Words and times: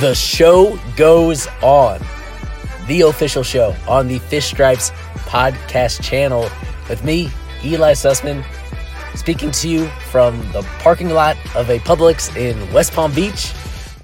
The 0.00 0.14
show 0.14 0.78
goes 0.96 1.46
on. 1.60 2.00
The 2.86 3.02
official 3.02 3.42
show 3.42 3.76
on 3.86 4.08
the 4.08 4.18
Fish 4.18 4.46
Stripes 4.46 4.92
podcast 5.26 6.02
channel 6.02 6.48
with 6.88 7.04
me, 7.04 7.28
Eli 7.62 7.92
Sussman, 7.92 8.42
speaking 9.14 9.50
to 9.50 9.68
you 9.68 9.88
from 10.10 10.38
the 10.52 10.62
parking 10.78 11.10
lot 11.10 11.36
of 11.54 11.68
a 11.68 11.80
Publix 11.80 12.34
in 12.34 12.72
West 12.72 12.94
Palm 12.94 13.12
Beach 13.12 13.52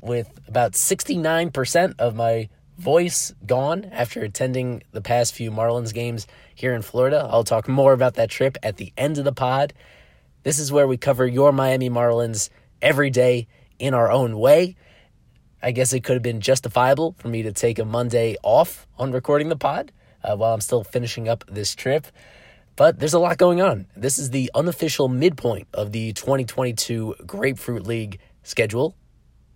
with 0.02 0.29
about 0.46 0.72
69% 0.72 1.94
of 1.98 2.14
my 2.14 2.50
voice 2.76 3.32
gone 3.46 3.86
after 3.86 4.20
attending 4.20 4.82
the 4.92 5.00
past 5.00 5.32
few 5.32 5.50
Marlins 5.50 5.94
games 5.94 6.26
here 6.54 6.74
in 6.74 6.82
Florida. 6.82 7.26
I'll 7.30 7.43
talk 7.43 7.68
more 7.68 7.94
about 7.94 8.16
that 8.16 8.29
trip 8.29 8.58
at 8.63 8.76
the 8.76 8.93
end 8.99 9.16
of 9.16 9.24
the 9.24 9.32
pod. 9.32 9.72
This 10.43 10.58
is 10.58 10.71
where 10.71 10.86
we 10.86 10.99
cover 10.99 11.26
your 11.26 11.52
Miami 11.52 11.88
Marlins 11.88 12.50
every 12.82 13.08
day 13.08 13.46
in 13.79 13.94
our 13.94 14.13
own 14.13 14.38
way. 14.38 14.76
I 15.62 15.72
guess 15.72 15.92
it 15.92 16.04
could 16.04 16.14
have 16.14 16.22
been 16.22 16.40
justifiable 16.40 17.14
for 17.18 17.28
me 17.28 17.42
to 17.42 17.52
take 17.52 17.78
a 17.78 17.84
Monday 17.84 18.36
off 18.42 18.86
on 18.98 19.12
recording 19.12 19.48
the 19.48 19.56
pod 19.56 19.92
uh, 20.22 20.36
while 20.36 20.52
I'm 20.52 20.60
still 20.60 20.84
finishing 20.84 21.29
up 21.29 21.44
this 21.48 21.74
trip. 21.74 22.06
But 22.76 22.98
there's 22.98 23.14
a 23.14 23.18
lot 23.18 23.38
going 23.38 23.62
on. 23.62 23.86
This 23.96 24.18
is 24.18 24.30
the 24.30 24.50
unofficial 24.54 25.08
midpoint 25.08 25.68
of 25.72 25.92
the 25.92 26.12
2022 26.12 27.16
Grapefruit 27.26 27.86
League 27.86 28.18
schedule. 28.42 28.94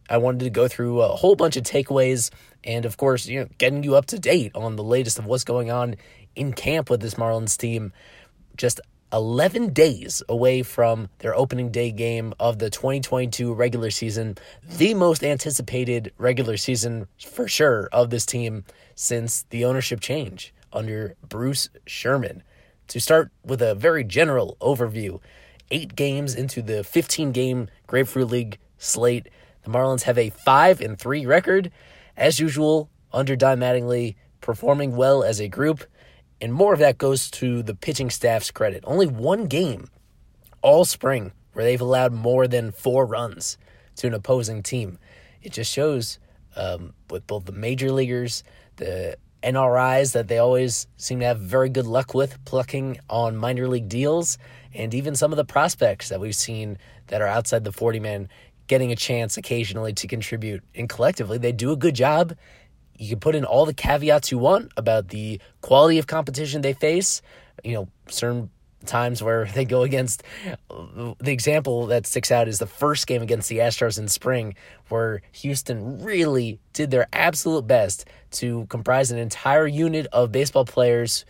I 0.08 0.16
wanted 0.16 0.40
to 0.40 0.50
go 0.50 0.68
through 0.68 1.02
a 1.02 1.08
whole 1.08 1.36
bunch 1.36 1.56
of 1.56 1.64
takeaways 1.64 2.30
and, 2.64 2.86
of 2.86 2.96
course, 2.96 3.26
you 3.26 3.40
know, 3.40 3.48
getting 3.58 3.82
you 3.84 3.94
up 3.94 4.06
to 4.06 4.18
date 4.18 4.52
on 4.54 4.76
the 4.76 4.82
latest 4.82 5.18
of 5.18 5.26
what's 5.26 5.44
going 5.44 5.70
on 5.70 5.96
in 6.34 6.52
camp 6.52 6.88
with 6.88 7.00
this 7.00 7.14
Marlins 7.14 7.56
team. 7.56 7.92
Just 8.56 8.80
11 9.12 9.72
days 9.72 10.22
away 10.28 10.62
from 10.62 11.08
their 11.18 11.34
opening 11.34 11.70
day 11.70 11.90
game 11.90 12.32
of 12.38 12.58
the 12.58 12.70
2022 12.70 13.52
regular 13.52 13.90
season, 13.90 14.36
the 14.64 14.94
most 14.94 15.24
anticipated 15.24 16.12
regular 16.16 16.56
season 16.56 17.06
for 17.18 17.48
sure 17.48 17.88
of 17.92 18.10
this 18.10 18.24
team 18.24 18.64
since 18.94 19.42
the 19.50 19.64
ownership 19.64 20.00
change 20.00 20.54
under 20.72 21.16
Bruce 21.28 21.68
Sherman. 21.86 22.42
To 22.88 23.00
start 23.00 23.30
with 23.44 23.62
a 23.62 23.74
very 23.74 24.04
general 24.04 24.56
overview, 24.60 25.20
eight 25.70 25.94
games 25.96 26.34
into 26.34 26.62
the 26.62 26.84
15 26.84 27.32
game 27.32 27.68
Grapefruit 27.86 28.30
League 28.30 28.58
slate, 28.78 29.28
the 29.62 29.70
Marlins 29.70 30.02
have 30.02 30.18
a 30.18 30.30
5 30.30 30.80
and 30.80 30.98
3 30.98 31.26
record. 31.26 31.70
As 32.16 32.40
usual, 32.40 32.90
under 33.12 33.36
Don 33.36 33.58
Mattingly, 33.58 34.14
performing 34.40 34.96
well 34.96 35.22
as 35.22 35.40
a 35.40 35.48
group 35.48 35.84
and 36.40 36.52
more 36.52 36.72
of 36.72 36.78
that 36.78 36.98
goes 36.98 37.30
to 37.32 37.62
the 37.62 37.74
pitching 37.74 38.10
staff's 38.10 38.50
credit. 38.50 38.82
Only 38.86 39.06
one 39.06 39.46
game 39.46 39.88
all 40.62 40.84
spring 40.84 41.32
where 41.52 41.64
they've 41.64 41.80
allowed 41.80 42.12
more 42.12 42.46
than 42.46 42.70
four 42.70 43.06
runs 43.06 43.58
to 43.96 44.06
an 44.06 44.14
opposing 44.14 44.62
team. 44.62 44.98
It 45.42 45.52
just 45.52 45.72
shows 45.72 46.18
um, 46.56 46.94
with 47.08 47.26
both 47.26 47.46
the 47.46 47.52
major 47.52 47.90
leaguers, 47.90 48.44
the 48.76 49.16
NRIs 49.42 50.12
that 50.12 50.28
they 50.28 50.38
always 50.38 50.86
seem 50.96 51.20
to 51.20 51.26
have 51.26 51.38
very 51.40 51.68
good 51.68 51.86
luck 51.86 52.14
with 52.14 52.42
plucking 52.44 52.98
on 53.08 53.36
minor 53.36 53.66
league 53.68 53.88
deals, 53.88 54.38
and 54.74 54.94
even 54.94 55.16
some 55.16 55.32
of 55.32 55.36
the 55.36 55.44
prospects 55.44 56.08
that 56.10 56.20
we've 56.20 56.34
seen 56.34 56.78
that 57.08 57.22
are 57.22 57.26
outside 57.26 57.64
the 57.64 57.72
40 57.72 58.00
man 58.00 58.28
getting 58.66 58.92
a 58.92 58.96
chance 58.96 59.36
occasionally 59.36 59.92
to 59.94 60.06
contribute. 60.06 60.62
And 60.74 60.88
collectively, 60.88 61.38
they 61.38 61.52
do 61.52 61.72
a 61.72 61.76
good 61.76 61.94
job 61.94 62.34
you 63.00 63.08
can 63.08 63.18
put 63.18 63.34
in 63.34 63.44
all 63.44 63.64
the 63.64 63.74
caveats 63.74 64.30
you 64.30 64.38
want 64.38 64.70
about 64.76 65.08
the 65.08 65.40
quality 65.62 65.98
of 65.98 66.06
competition 66.06 66.60
they 66.60 66.74
face. 66.74 67.22
You 67.64 67.72
know, 67.72 67.88
certain 68.08 68.50
times 68.84 69.22
where 69.22 69.44
they 69.54 69.64
go 69.64 69.82
against 69.82 70.22
uh, 70.70 71.14
the 71.18 71.32
example 71.32 71.86
that 71.86 72.06
sticks 72.06 72.30
out 72.30 72.46
is 72.46 72.58
the 72.58 72.66
first 72.66 73.06
game 73.06 73.22
against 73.22 73.48
the 73.48 73.58
Astros 73.58 73.98
in 73.98 74.06
spring, 74.06 74.54
where 74.88 75.22
Houston 75.32 76.02
really 76.02 76.60
did 76.74 76.90
their 76.90 77.06
absolute 77.12 77.66
best 77.66 78.04
to 78.32 78.66
comprise 78.66 79.10
an 79.10 79.18
entire 79.18 79.66
unit 79.66 80.06
of 80.12 80.30
baseball 80.30 80.66
players 80.66 81.24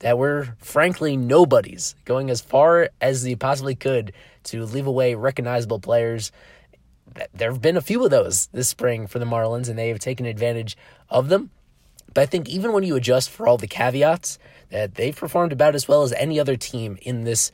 that 0.00 0.18
were 0.18 0.54
frankly 0.58 1.16
nobodies, 1.16 1.94
going 2.04 2.28
as 2.28 2.42
far 2.42 2.90
as 3.00 3.22
they 3.22 3.34
possibly 3.34 3.74
could 3.74 4.12
to 4.44 4.66
leave 4.66 4.86
away 4.86 5.14
recognizable 5.14 5.80
players 5.80 6.32
there 7.32 7.50
have 7.50 7.62
been 7.62 7.76
a 7.76 7.82
few 7.82 8.04
of 8.04 8.10
those 8.10 8.46
this 8.48 8.68
spring 8.68 9.06
for 9.06 9.18
the 9.18 9.24
Marlins, 9.24 9.68
and 9.68 9.78
they 9.78 9.88
have 9.88 9.98
taken 9.98 10.26
advantage 10.26 10.76
of 11.08 11.28
them. 11.28 11.50
But 12.12 12.22
I 12.22 12.26
think 12.26 12.48
even 12.48 12.72
when 12.72 12.84
you 12.84 12.96
adjust 12.96 13.30
for 13.30 13.46
all 13.46 13.58
the 13.58 13.66
caveats, 13.66 14.38
that 14.70 14.94
they've 14.94 15.14
performed 15.14 15.52
about 15.52 15.74
as 15.74 15.88
well 15.88 16.02
as 16.02 16.12
any 16.12 16.40
other 16.40 16.56
team 16.56 16.98
in 17.02 17.24
this 17.24 17.52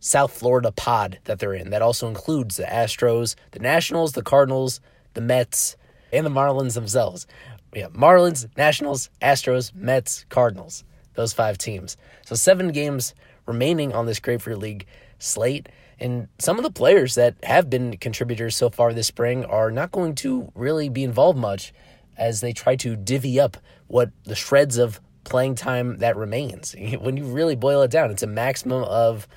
South 0.00 0.32
Florida 0.32 0.72
pod 0.72 1.18
that 1.24 1.38
they're 1.38 1.54
in. 1.54 1.70
That 1.70 1.82
also 1.82 2.08
includes 2.08 2.56
the 2.56 2.64
Astros, 2.64 3.34
the 3.50 3.58
Nationals, 3.58 4.12
the 4.12 4.22
Cardinals, 4.22 4.80
the 5.14 5.20
Mets, 5.20 5.76
and 6.12 6.24
the 6.24 6.30
Marlins 6.30 6.74
themselves. 6.74 7.26
Yeah, 7.74 7.88
Marlins, 7.88 8.48
Nationals, 8.56 9.10
Astros, 9.20 9.74
Mets, 9.74 10.24
Cardinals. 10.28 10.84
Those 11.14 11.32
five 11.32 11.58
teams. 11.58 11.96
So 12.24 12.34
seven 12.34 12.72
games 12.72 13.14
remaining 13.46 13.92
on 13.92 14.06
this 14.06 14.20
Grapefruit 14.20 14.58
League 14.58 14.86
slate. 15.18 15.68
And 16.00 16.28
some 16.38 16.56
of 16.56 16.64
the 16.64 16.70
players 16.70 17.14
that 17.16 17.36
have 17.42 17.68
been 17.68 17.96
contributors 17.98 18.56
so 18.56 18.70
far 18.70 18.92
this 18.92 19.06
spring 19.06 19.44
are 19.44 19.70
not 19.70 19.92
going 19.92 20.14
to 20.16 20.50
really 20.54 20.88
be 20.88 21.04
involved 21.04 21.38
much 21.38 21.72
as 22.16 22.40
they 22.40 22.52
try 22.52 22.76
to 22.76 22.96
divvy 22.96 23.38
up 23.38 23.56
what 23.86 24.10
the 24.24 24.34
shreds 24.34 24.78
of 24.78 25.00
playing 25.24 25.54
time 25.54 25.98
that 25.98 26.16
remains. 26.16 26.74
When 27.00 27.16
you 27.16 27.24
really 27.24 27.56
boil 27.56 27.82
it 27.82 27.90
down, 27.90 28.10
it's 28.10 28.22
a 28.22 28.26
maximum 28.26 28.84
of, 28.84 29.28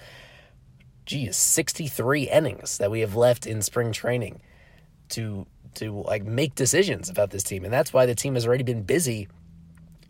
geez, 1.05 1.35
63 1.35 2.29
innings 2.29 2.77
that 2.77 2.91
we 2.91 3.01
have 3.01 3.15
left 3.15 3.45
in 3.45 3.61
spring 3.61 3.91
training 3.91 4.41
to 5.09 5.45
to 5.75 6.03
like 6.03 6.23
make 6.23 6.53
decisions 6.53 7.09
about 7.09 7.31
this 7.31 7.43
team. 7.43 7.63
And 7.63 7.73
that's 7.73 7.91
why 7.91 8.05
the 8.05 8.13
team 8.13 8.35
has 8.35 8.45
already 8.45 8.63
been 8.63 8.83
busy 8.83 9.27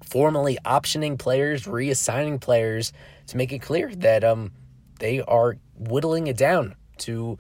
formally 0.04 0.58
optioning 0.66 1.18
players, 1.18 1.64
reassigning 1.64 2.42
players 2.42 2.92
to 3.28 3.38
make 3.38 3.54
it 3.54 3.60
clear 3.60 3.94
that 3.96 4.24
um 4.24 4.52
they 5.00 5.22
are 5.22 5.58
whittling 5.76 6.28
it 6.28 6.38
down 6.38 6.76
to 7.00 7.38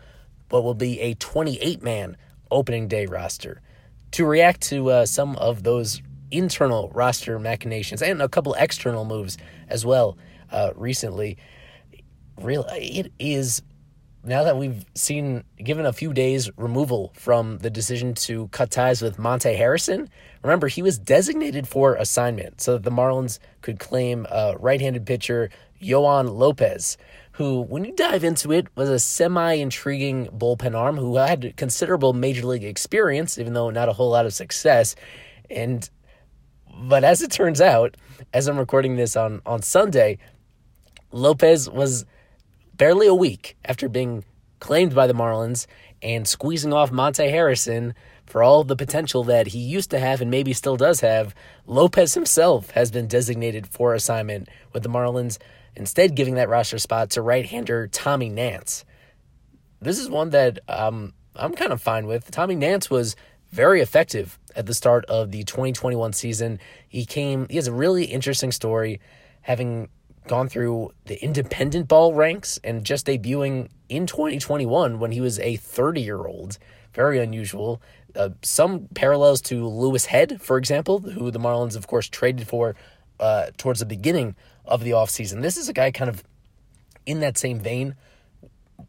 what 0.49 0.63
will 0.63 0.73
be 0.73 0.99
a 0.99 1.13
28 1.15 1.81
man 1.81 2.17
opening 2.51 2.87
day 2.87 3.05
roster. 3.05 3.61
To 4.11 4.25
react 4.25 4.61
to 4.63 4.89
uh, 4.91 5.05
some 5.05 5.35
of 5.37 5.63
those 5.63 6.01
internal 6.29 6.89
roster 6.93 7.39
machinations 7.39 8.01
and 8.01 8.21
a 8.21 8.29
couple 8.29 8.53
external 8.55 9.05
moves 9.05 9.37
as 9.67 9.85
well 9.85 10.17
uh, 10.51 10.71
recently, 10.75 11.37
real 12.39 12.65
it 12.71 13.11
is 13.19 13.61
now 14.23 14.43
that 14.43 14.57
we've 14.57 14.85
seen 14.95 15.43
given 15.57 15.85
a 15.85 15.91
few 15.91 16.13
days 16.13 16.49
removal 16.57 17.11
from 17.15 17.57
the 17.57 17.69
decision 17.69 18.13
to 18.13 18.47
cut 18.49 18.71
ties 18.71 19.01
with 19.01 19.19
Monte 19.19 19.53
Harrison. 19.53 20.09
Remember, 20.43 20.67
he 20.67 20.81
was 20.81 20.97
designated 20.97 21.67
for 21.67 21.95
assignment 21.95 22.61
so 22.61 22.73
that 22.73 22.83
the 22.83 22.91
Marlins 22.91 23.39
could 23.61 23.79
claim 23.79 24.25
uh, 24.29 24.53
right-handed 24.59 25.05
pitcher 25.05 25.49
Yoan 25.81 26.33
Lopez 26.37 26.97
who, 27.33 27.61
when 27.61 27.83
you 27.83 27.93
dive 27.93 28.23
into 28.23 28.51
it, 28.51 28.67
was 28.75 28.89
a 28.89 28.99
semi 28.99 29.53
intriguing 29.53 30.27
bullpen 30.27 30.75
arm 30.75 30.97
who 30.97 31.17
had 31.17 31.55
considerable 31.57 32.13
major 32.13 32.45
league 32.45 32.63
experience, 32.63 33.37
even 33.37 33.53
though 33.53 33.69
not 33.69 33.89
a 33.89 33.93
whole 33.93 34.11
lot 34.11 34.25
of 34.25 34.33
success. 34.33 34.95
And 35.49 35.89
but 36.75 37.03
as 37.03 37.21
it 37.21 37.31
turns 37.31 37.61
out, 37.61 37.97
as 38.33 38.47
I'm 38.47 38.57
recording 38.57 38.95
this 38.95 39.15
on, 39.15 39.41
on 39.45 39.61
Sunday, 39.61 40.17
Lopez 41.11 41.69
was 41.69 42.05
barely 42.75 43.07
a 43.07 43.13
week 43.13 43.57
after 43.65 43.87
being 43.87 44.23
claimed 44.59 44.95
by 44.95 45.07
the 45.07 45.13
Marlins 45.13 45.67
and 46.01 46.27
squeezing 46.27 46.73
off 46.73 46.91
Monte 46.91 47.29
Harrison 47.29 47.93
for 48.25 48.41
all 48.41 48.63
the 48.63 48.75
potential 48.75 49.23
that 49.25 49.47
he 49.47 49.59
used 49.59 49.91
to 49.91 49.99
have 49.99 50.21
and 50.21 50.31
maybe 50.31 50.53
still 50.53 50.77
does 50.77 51.01
have. 51.01 51.35
Lopez 51.67 52.13
himself 52.13 52.71
has 52.71 52.89
been 52.89 53.07
designated 53.07 53.67
for 53.67 53.93
assignment 53.93 54.49
with 54.71 54.83
the 54.83 54.89
Marlins 54.89 55.37
instead 55.75 56.15
giving 56.15 56.35
that 56.35 56.49
roster 56.49 56.77
spot 56.77 57.11
to 57.11 57.21
right-hander 57.21 57.87
Tommy 57.87 58.29
Nance. 58.29 58.85
This 59.81 59.99
is 59.99 60.09
one 60.09 60.29
that 60.29 60.59
um, 60.67 61.13
I'm 61.35 61.53
kind 61.53 61.73
of 61.73 61.81
fine 61.81 62.07
with. 62.07 62.31
Tommy 62.31 62.55
Nance 62.55 62.89
was 62.89 63.15
very 63.51 63.81
effective 63.81 64.39
at 64.55 64.65
the 64.65 64.73
start 64.73 65.05
of 65.05 65.31
the 65.31 65.43
2021 65.43 66.13
season. 66.13 66.59
He 66.87 67.05
came, 67.05 67.47
he 67.49 67.55
has 67.57 67.67
a 67.67 67.73
really 67.73 68.05
interesting 68.05 68.51
story, 68.51 68.99
having 69.41 69.89
gone 70.27 70.47
through 70.47 70.91
the 71.05 71.21
independent 71.23 71.87
ball 71.87 72.13
ranks 72.13 72.59
and 72.63 72.85
just 72.85 73.07
debuting 73.07 73.69
in 73.89 74.07
2021 74.07 74.99
when 74.99 75.11
he 75.11 75.21
was 75.21 75.39
a 75.39 75.57
30 75.57 76.01
year 76.01 76.25
old. 76.25 76.57
Very 76.93 77.19
unusual. 77.19 77.81
Uh, 78.15 78.29
some 78.41 78.87
parallels 78.93 79.41
to 79.41 79.67
Louis 79.67 80.05
Head, 80.05 80.41
for 80.41 80.57
example, 80.57 80.99
who 80.99 81.31
the 81.31 81.39
Marlins, 81.39 81.75
of 81.75 81.87
course, 81.87 82.07
traded 82.07 82.47
for 82.47 82.75
uh, 83.19 83.47
towards 83.57 83.79
the 83.79 83.85
beginning 83.85 84.35
of 84.65 84.83
the 84.83 84.91
offseason. 84.91 85.41
This 85.41 85.57
is 85.57 85.69
a 85.69 85.73
guy 85.73 85.91
kind 85.91 86.09
of 86.09 86.23
in 87.05 87.19
that 87.19 87.37
same 87.37 87.59
vein, 87.59 87.95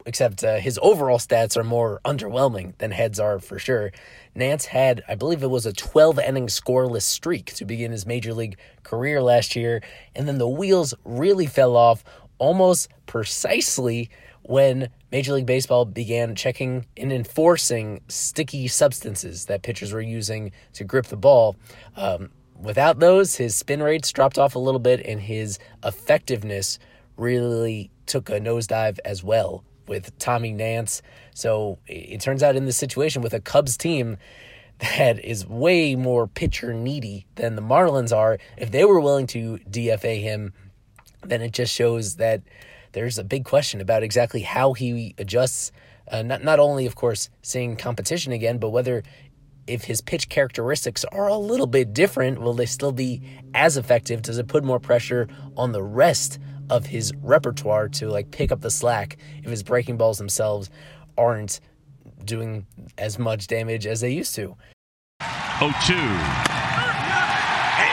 except 0.05 0.43
uh, 0.43 0.55
his 0.55 0.79
overall 0.81 1.17
stats 1.17 1.57
are 1.57 1.63
more 1.63 1.99
underwhelming 2.05 2.77
than 2.77 2.91
Head's 2.91 3.19
are 3.19 3.39
for 3.39 3.59
sure. 3.59 3.91
Nance 4.33 4.65
had, 4.65 5.03
I 5.07 5.15
believe 5.15 5.43
it 5.43 5.49
was 5.49 5.65
a 5.65 5.73
12 5.73 6.19
inning 6.19 6.47
scoreless 6.47 7.03
streak 7.03 7.53
to 7.55 7.65
begin 7.65 7.91
his 7.91 8.05
major 8.05 8.33
league 8.33 8.57
career 8.83 9.21
last 9.21 9.55
year, 9.55 9.81
and 10.15 10.27
then 10.27 10.37
the 10.37 10.47
wheels 10.47 10.93
really 11.03 11.45
fell 11.45 11.75
off 11.75 12.03
almost 12.37 12.89
precisely 13.05 14.09
when 14.43 14.89
Major 15.11 15.33
League 15.33 15.45
Baseball 15.45 15.85
began 15.85 16.35
checking 16.35 16.85
and 16.97 17.11
enforcing 17.11 18.01
sticky 18.07 18.67
substances 18.67 19.45
that 19.45 19.63
pitchers 19.63 19.91
were 19.91 20.01
using 20.01 20.51
to 20.73 20.83
grip 20.83 21.07
the 21.07 21.17
ball. 21.17 21.55
Um, 21.95 22.29
without 22.59 22.99
those, 22.99 23.35
his 23.35 23.55
spin 23.55 23.83
rates 23.83 24.11
dropped 24.11 24.37
off 24.37 24.55
a 24.55 24.59
little 24.59 24.79
bit 24.79 25.01
and 25.05 25.21
his 25.21 25.59
effectiveness 25.83 26.79
really 27.17 27.91
took 28.05 28.29
a 28.29 28.39
nosedive 28.39 28.99
as 29.05 29.23
well 29.23 29.63
with 29.87 30.17
Tommy 30.19 30.51
Nance. 30.51 31.01
So 31.33 31.79
it 31.87 32.21
turns 32.21 32.43
out 32.43 32.55
in 32.55 32.65
this 32.65 32.77
situation 32.77 33.21
with 33.21 33.33
a 33.33 33.39
Cubs 33.39 33.77
team 33.77 34.17
that 34.79 35.23
is 35.23 35.47
way 35.47 35.95
more 35.95 36.27
pitcher 36.27 36.73
needy 36.73 37.25
than 37.35 37.55
the 37.55 37.61
Marlins 37.61 38.15
are, 38.15 38.37
if 38.57 38.71
they 38.71 38.83
were 38.85 38.99
willing 38.99 39.27
to 39.27 39.59
DFA 39.69 40.21
him, 40.21 40.53
then 41.23 41.41
it 41.41 41.51
just 41.51 41.73
shows 41.73 42.15
that 42.17 42.41
there's 42.91 43.17
a 43.17 43.23
big 43.23 43.45
question 43.45 43.81
about 43.81 44.03
exactly 44.03 44.41
how 44.41 44.73
he 44.73 45.15
adjusts. 45.17 45.71
Uh, 46.09 46.21
not 46.21 46.43
not 46.43 46.59
only, 46.59 46.85
of 46.85 46.95
course, 46.95 47.29
seeing 47.41 47.75
competition 47.75 48.31
again, 48.31 48.57
but 48.57 48.69
whether 48.69 49.03
if 49.67 49.85
his 49.85 50.01
pitch 50.01 50.29
characteristics 50.29 51.03
are 51.05 51.27
a 51.27 51.37
little 51.37 51.67
bit 51.67 51.93
different, 51.93 52.39
will 52.39 52.53
they 52.53 52.65
still 52.65 52.91
be 52.91 53.21
as 53.53 53.77
effective? 53.77 54.21
Does 54.21 54.37
it 54.37 54.47
put 54.47 54.63
more 54.63 54.79
pressure 54.79 55.27
on 55.57 55.71
the 55.71 55.83
rest 55.83 56.39
of 56.69 56.87
his 56.87 57.13
repertoire 57.21 57.89
to 57.89 58.09
like 58.09 58.31
pick 58.31 58.51
up 58.51 58.61
the 58.61 58.71
slack 58.71 59.17
if 59.43 59.49
his 59.49 59.63
breaking 59.63 59.97
balls 59.97 60.17
themselves 60.17 60.69
aren't 61.17 61.59
doing 62.23 62.65
as 62.97 63.19
much 63.19 63.47
damage 63.47 63.85
as 63.87 64.01
they 64.01 64.11
used 64.11 64.35
to? 64.35 64.55
0 65.59 65.71
2. 65.87 65.93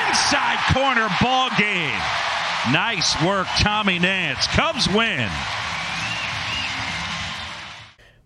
Inside 0.09 0.59
corner 0.73 1.09
ball 1.21 1.49
game. 1.59 2.01
Nice 2.71 3.21
work, 3.25 3.47
Tommy 3.59 3.99
Nance. 3.99 4.47
Cubs 4.49 4.89
win. 4.89 5.29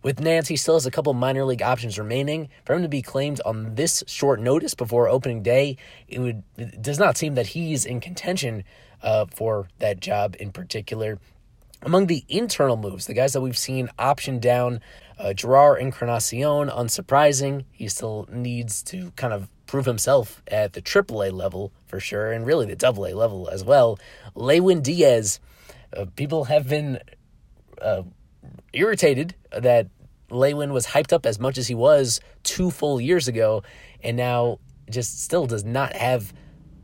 With 0.07 0.21
Nance, 0.21 0.47
he 0.47 0.57
still 0.57 0.75
has 0.75 0.87
a 0.87 0.93
couple 0.93 1.13
minor 1.15 1.45
league 1.45 1.63
options 1.63 1.99
remaining. 1.99 2.49
For 2.65 2.77
him 2.77 2.83
to 2.83 2.89
be 2.89 3.03
claimed 3.03 3.41
on 3.45 3.75
this 3.75 4.05
short 4.07 4.39
notice 4.39 4.73
before 4.73 5.09
opening 5.09 5.43
day, 5.43 5.79
it 6.07 6.21
would 6.21 6.45
it 6.57 6.81
does 6.81 7.01
not 7.01 7.17
seem 7.17 7.35
that 7.35 7.49
he's 7.49 7.85
in 7.85 7.99
contention 7.99 8.63
uh, 9.03 9.27
for 9.35 9.67
that 9.81 9.99
job 9.99 10.37
in 10.39 10.53
particular. 10.53 11.19
Among 11.83 12.07
the 12.07 12.25
internal 12.29 12.77
moves, 12.77 13.07
the 13.07 13.15
guys 13.15 13.33
that 13.33 13.41
we've 13.41 13.59
seen 13.59 13.89
option 13.99 14.39
down, 14.39 14.81
uh, 15.19 15.33
Jerar 15.35 15.77
Encarnacion, 15.77 16.69
unsurprising. 16.69 17.65
He 17.73 17.89
still 17.89 18.29
needs 18.31 18.85
to 18.85 19.11
kind 19.17 19.33
of 19.33 19.49
prove 19.67 19.87
himself 19.87 20.41
at 20.47 20.75
the 20.75 20.83
AAA 20.83 21.33
level 21.33 21.73
for 21.89 21.99
sure, 21.99 22.31
and 22.31 22.47
really 22.47 22.73
the 22.73 22.87
AA 22.87 23.13
level 23.13 23.49
as 23.49 23.65
well. 23.65 23.99
Lewin 24.37 24.83
Diaz, 24.83 25.41
uh, 25.97 26.07
people 26.15 26.45
have 26.45 26.69
been 26.69 27.01
uh, 27.83 28.03
irritated 28.73 29.35
that 29.51 29.89
Lewin 30.31 30.73
was 30.73 30.87
hyped 30.87 31.13
up 31.13 31.27
as 31.27 31.39
much 31.39 31.59
as 31.59 31.69
he 31.69 31.75
was 31.75 32.21
two 32.43 32.71
full 32.71 33.01
years 33.01 33.29
ago, 33.29 33.63
and 34.03 34.17
now 34.17 34.59
just 34.91 35.23
still 35.23 35.47
does 35.47 35.65
not 35.65 35.95
have 35.95 36.33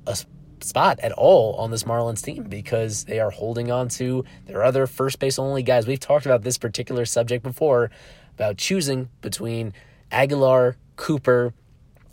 a 0.06 0.16
spot 0.60 1.00
at 1.00 1.12
all 1.12 1.54
on 1.56 1.70
this 1.70 1.84
Marlins 1.84 2.22
team 2.22 2.44
because 2.44 3.04
they 3.04 3.20
are 3.20 3.30
holding 3.30 3.70
on 3.70 3.88
to 3.88 4.24
their 4.46 4.62
other 4.62 4.86
first 4.86 5.18
base 5.18 5.38
only 5.38 5.62
guys. 5.62 5.86
We've 5.86 6.00
talked 6.00 6.26
about 6.26 6.42
this 6.42 6.58
particular 6.58 7.04
subject 7.04 7.42
before 7.42 7.90
about 8.34 8.56
choosing 8.56 9.08
between 9.20 9.72
Aguilar, 10.10 10.76
Cooper, 10.96 11.52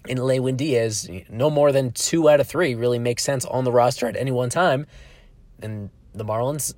and 0.08 0.24
Lewin 0.24 0.56
Diaz. 0.56 1.10
No 1.30 1.50
more 1.50 1.72
than 1.72 1.92
two 1.92 2.30
out 2.30 2.40
of 2.40 2.48
three 2.48 2.76
really 2.76 3.00
makes 3.00 3.24
sense 3.24 3.46
on 3.46 3.64
the 3.64 3.72
roster 3.72 4.08
at 4.08 4.16
any 4.16 4.32
one 4.32 4.50
time. 4.50 4.88
And 5.62 5.90
the 6.14 6.26
Marlins 6.26 6.74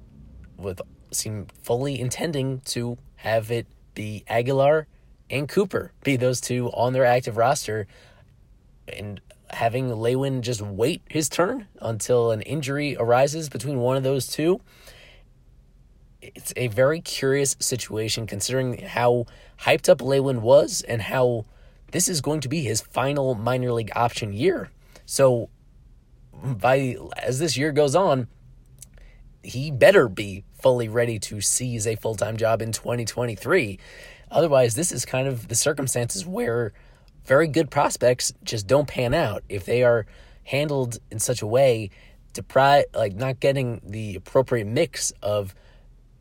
with 0.58 0.82
seem 1.12 1.48
fully 1.64 2.00
intending 2.00 2.62
to 2.62 2.98
have 3.18 3.52
it 3.52 3.68
be 3.94 4.24
Aguilar 4.28 4.88
and 5.30 5.48
Cooper 5.48 5.94
be 6.04 6.16
those 6.18 6.42
two 6.42 6.70
on 6.72 6.94
their 6.94 7.06
active 7.06 7.38
roster. 7.38 7.88
And 8.88 9.22
having 9.50 9.94
Lewin 9.94 10.42
just 10.42 10.62
wait 10.62 11.02
his 11.10 11.30
turn 11.30 11.68
until 11.82 12.32
an 12.32 12.42
injury 12.42 12.96
arises 12.98 13.50
between 13.50 13.80
one 13.80 13.98
of 13.98 14.04
those 14.04 14.28
two. 14.28 14.62
It's 16.22 16.54
a 16.56 16.68
very 16.68 17.02
curious 17.02 17.56
situation 17.60 18.28
considering 18.28 18.80
how 18.80 19.26
hyped 19.62 19.90
up 19.90 20.02
Lewin 20.02 20.42
was 20.42 20.82
and 20.82 21.02
how 21.02 21.46
this 21.92 22.08
is 22.08 22.22
going 22.22 22.42
to 22.42 22.50
be 22.50 22.62
his 22.62 22.82
final 22.82 23.36
minor 23.36 23.72
league 23.72 23.92
option 23.96 24.32
year. 24.34 24.70
So 25.06 25.50
by 26.44 26.96
as 27.18 27.40
this 27.40 27.58
year 27.58 27.72
goes 27.72 27.96
on, 27.96 28.28
he 29.44 29.72
better 29.72 30.08
be 30.08 30.44
fully 30.62 30.88
ready 30.88 31.20
to 31.20 31.42
seize 31.42 31.88
a 31.88 31.96
full-time 31.96 32.38
job 32.38 32.62
in 32.62 32.72
2023. 32.72 33.80
Otherwise, 34.30 34.76
this 34.76 34.92
is 34.92 35.06
kind 35.06 35.28
of 35.28 35.48
the 35.48 35.56
circumstances 35.56 36.26
where 36.26 36.74
very 37.26 37.48
good 37.48 37.70
prospects 37.70 38.34
just 38.44 38.68
don't 38.68 38.88
pan 38.88 39.14
out 39.14 39.44
if 39.50 39.66
they 39.66 39.84
are 39.84 40.06
handled 40.44 41.00
in 41.12 41.20
such 41.20 41.42
a 41.42 41.48
way 41.48 41.90
deprive 42.34 42.86
like 42.94 43.14
not 43.14 43.40
getting 43.40 43.82
the 43.86 44.16
appropriate 44.16 44.66
mix 44.66 45.12
of 45.22 45.54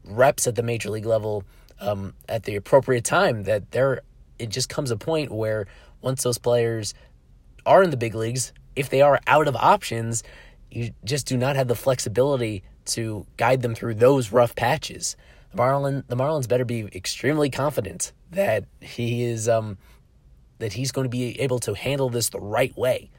reps 0.05 0.47
at 0.47 0.57
the 0.57 0.63
major 0.63 0.91
league 0.91 1.07
level 1.07 1.45
um, 1.81 2.15
at 2.29 2.45
the 2.45 2.57
appropriate 2.57 3.05
time 3.05 3.45
that 3.45 3.71
there 3.71 4.01
it 4.39 4.49
just 4.49 4.69
comes 4.69 4.91
a 4.91 4.97
point 4.97 5.31
where 5.31 5.67
once 6.03 6.23
those 6.23 6.39
players 6.39 6.95
are 7.65 7.83
in 7.83 7.91
the 7.91 7.97
big 7.97 8.15
leagues 8.15 8.53
if 8.77 8.91
they 8.91 9.03
are 9.03 9.21
out 9.27 9.47
of 9.47 9.57
options 9.57 10.23
you 10.71 10.91
just 11.05 11.27
do 11.27 11.37
not 11.37 11.57
have 11.57 11.69
the 11.69 11.75
flexibility 11.75 12.63
to 12.95 13.27
guide 13.37 13.63
them 13.63 13.75
through 13.75 13.95
those 13.95 14.33
rough 14.33 14.55
patches 14.55 15.17
the 15.51 15.57
Marlin 15.57 16.05
the 16.09 16.17
Marlins 16.17 16.49
better 16.49 16.65
be 16.65 16.89
extremely 16.95 17.51
confident 17.51 18.13
that 18.31 18.65
he 18.81 19.25
is 19.25 19.49
um, 19.49 19.79
that 20.59 20.75
he's 20.75 20.93
going 20.93 21.05
to 21.05 21.11
be 21.11 21.41
able 21.41 21.59
to 21.61 21.75
handle 21.75 22.09
this 22.09 22.29
the 22.29 22.41
right 22.41 22.77
way. 22.77 23.11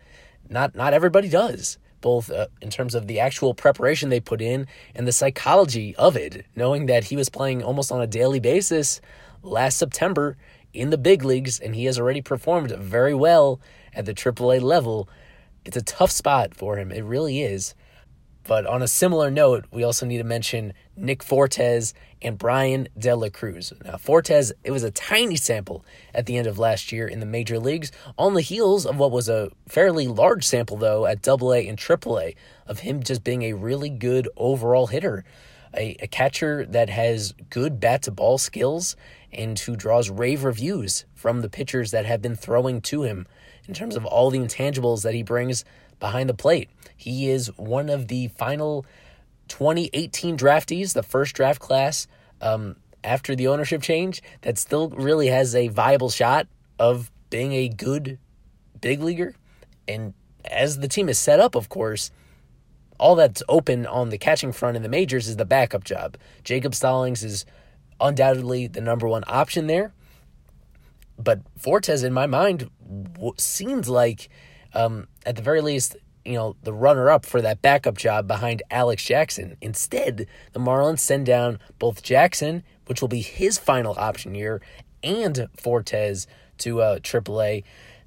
Not 0.50 0.76
not 0.76 0.94
everybody 0.94 1.30
does, 1.30 1.78
both 2.00 2.32
uh, 2.32 2.48
in 2.62 2.70
terms 2.70 2.96
of 2.96 3.08
the 3.08 3.20
actual 3.20 3.54
preparation 3.54 4.10
they 4.10 4.20
put 4.20 4.42
in 4.42 4.68
and 4.96 5.08
the 5.08 5.12
psychology 5.12 5.96
of 5.98 6.16
it, 6.16 6.46
knowing 6.56 6.86
that 6.86 7.06
he 7.06 7.16
was 7.16 7.30
playing 7.30 7.64
almost 7.64 7.92
on 7.92 8.02
a 8.02 8.08
daily 8.08 8.40
basis 8.40 9.02
last 9.44 9.78
September 9.78 10.38
in 10.74 10.90
the 10.90 10.98
big 10.98 11.24
leagues 11.26 11.60
and 11.60 11.76
he 11.76 11.86
has 11.86 12.00
already 12.00 12.22
performed 12.22 12.72
very 12.72 13.14
well 13.14 13.60
at 13.94 14.06
the 14.06 14.14
AAA 14.14 14.62
level. 14.62 15.10
It's 15.66 15.78
a 15.78 15.82
tough 15.82 16.12
spot 16.12 16.56
for 16.56 16.78
him. 16.78 16.92
It 16.92 17.04
really 17.04 17.42
is. 17.42 17.76
But 18.44 18.66
on 18.66 18.82
a 18.82 18.88
similar 18.88 19.30
note, 19.30 19.66
we 19.72 19.84
also 19.84 20.06
need 20.06 20.18
to 20.18 20.24
mention 20.24 20.74
Nick 20.96 21.22
Fortes 21.22 21.94
and 22.22 22.38
Bryan 22.38 22.88
De 22.98 23.16
La 23.16 23.30
Cruz. 23.30 23.72
Now, 23.86 23.98
Fortes, 23.98 24.52
it 24.64 24.72
was 24.72 24.84
a 24.84 24.92
tiny 24.92 25.36
sample 25.36 25.86
at 26.14 26.26
the 26.26 26.38
end 26.38 26.48
of 26.48 26.58
last 26.58 26.92
year 26.92 27.08
in 27.08 27.20
the 27.20 27.26
major 27.26 27.60
leagues, 27.60 27.92
on 28.18 28.34
the 28.34 28.42
heels 28.42 28.86
of 28.86 28.98
what 28.98 29.12
was 29.12 29.30
a 29.30 29.52
fairly 29.68 30.08
large 30.08 30.46
sample, 30.46 30.78
though, 30.78 31.06
at 31.06 31.28
AA 31.28 31.68
and 31.68 31.78
AAA, 31.78 32.36
of 32.68 32.80
him 32.80 33.04
just 33.04 33.24
being 33.24 33.44
a 33.44 33.54
really 33.54 33.90
good 33.90 34.28
overall 34.36 34.88
hitter. 34.88 35.24
A, 35.74 35.96
a 36.02 36.08
catcher 36.08 36.66
that 36.66 36.90
has 36.90 37.34
good 37.50 37.80
bat 37.80 38.02
to 38.04 38.12
ball 38.12 38.38
skills 38.38 38.96
and 39.32 39.58
who 39.58 39.76
draws 39.76 40.10
rave 40.10 40.44
reviews 40.44 41.06
from 41.16 41.42
the 41.42 41.50
pitchers 41.50 41.92
that 41.92 42.06
have 42.06 42.22
been 42.22 42.36
throwing 42.36 42.82
to 42.82 43.04
him 43.04 43.26
in 43.68 43.74
terms 43.74 43.96
of 43.96 44.06
all 44.06 44.30
the 44.30 44.40
intangibles 44.40 45.04
that 45.04 45.14
he 45.14 45.24
brings 45.24 45.64
behind 46.02 46.28
the 46.28 46.34
plate. 46.34 46.70
He 46.98 47.30
is 47.30 47.48
one 47.56 47.90
of 47.90 48.10
the 48.10 48.28
final 48.28 48.86
2018 49.48 50.38
draftees, 50.38 50.94
the 50.94 51.04
first 51.04 51.34
draft 51.34 51.62
class 51.62 52.08
um, 52.42 52.76
after 53.06 53.34
the 53.36 53.48
ownership 53.48 53.82
change, 53.82 54.22
that 54.42 54.58
still 54.58 54.90
really 54.90 55.28
has 55.28 55.56
a 55.56 55.70
viable 55.70 56.10
shot 56.10 56.48
of 56.78 57.10
being 57.30 57.54
a 57.54 57.70
good 57.70 58.20
big 58.82 59.02
leaguer. 59.02 59.34
And 59.88 60.14
as 60.44 60.80
the 60.80 60.90
team 60.90 61.08
is 61.08 61.18
set 61.18 61.40
up, 61.40 61.56
of 61.56 61.70
course, 61.70 62.12
all 63.00 63.16
that's 63.16 63.42
open 63.50 63.86
on 63.86 64.10
the 64.10 64.18
catching 64.18 64.52
front 64.52 64.76
in 64.76 64.84
the 64.84 64.90
majors 64.90 65.28
is 65.28 65.38
the 65.38 65.46
backup 65.46 65.84
job. 65.84 66.18
Jacob 66.44 66.76
Stallings 66.76 67.24
is 67.24 67.46
undoubtedly 68.00 68.68
the 68.68 68.82
number 68.82 69.08
one 69.08 69.24
option 69.28 69.68
there. 69.68 69.94
But 71.18 71.42
Fortes, 71.58 72.04
in 72.04 72.14
my 72.14 72.26
mind, 72.26 72.70
seems 73.38 73.90
like 73.90 74.30
um, 74.74 75.08
at 75.26 75.36
the 75.36 75.42
very 75.42 75.62
least, 75.62 75.96
you 76.26 76.34
know, 76.34 76.56
the 76.64 76.74
runner 76.74 77.10
up 77.10 77.26
for 77.26 77.42
that 77.42 77.62
backup 77.62 77.98
job 77.98 78.28
behind 78.28 78.64
Alex 78.70 79.04
Jackson. 79.04 79.58
Instead, 79.62 80.28
the 80.54 80.60
Marlins 80.60 81.00
send 81.00 81.26
down 81.26 81.60
both 81.80 82.04
Jackson, 82.04 82.64
which 82.86 83.02
will 83.02 83.08
be 83.08 83.22
his 83.22 83.58
final 83.58 83.96
option 83.98 84.36
year, 84.36 84.62
and 85.04 85.48
Fortes 85.58 86.28
to 86.60 86.82
uh, 86.82 87.00
AAA. 87.00 87.64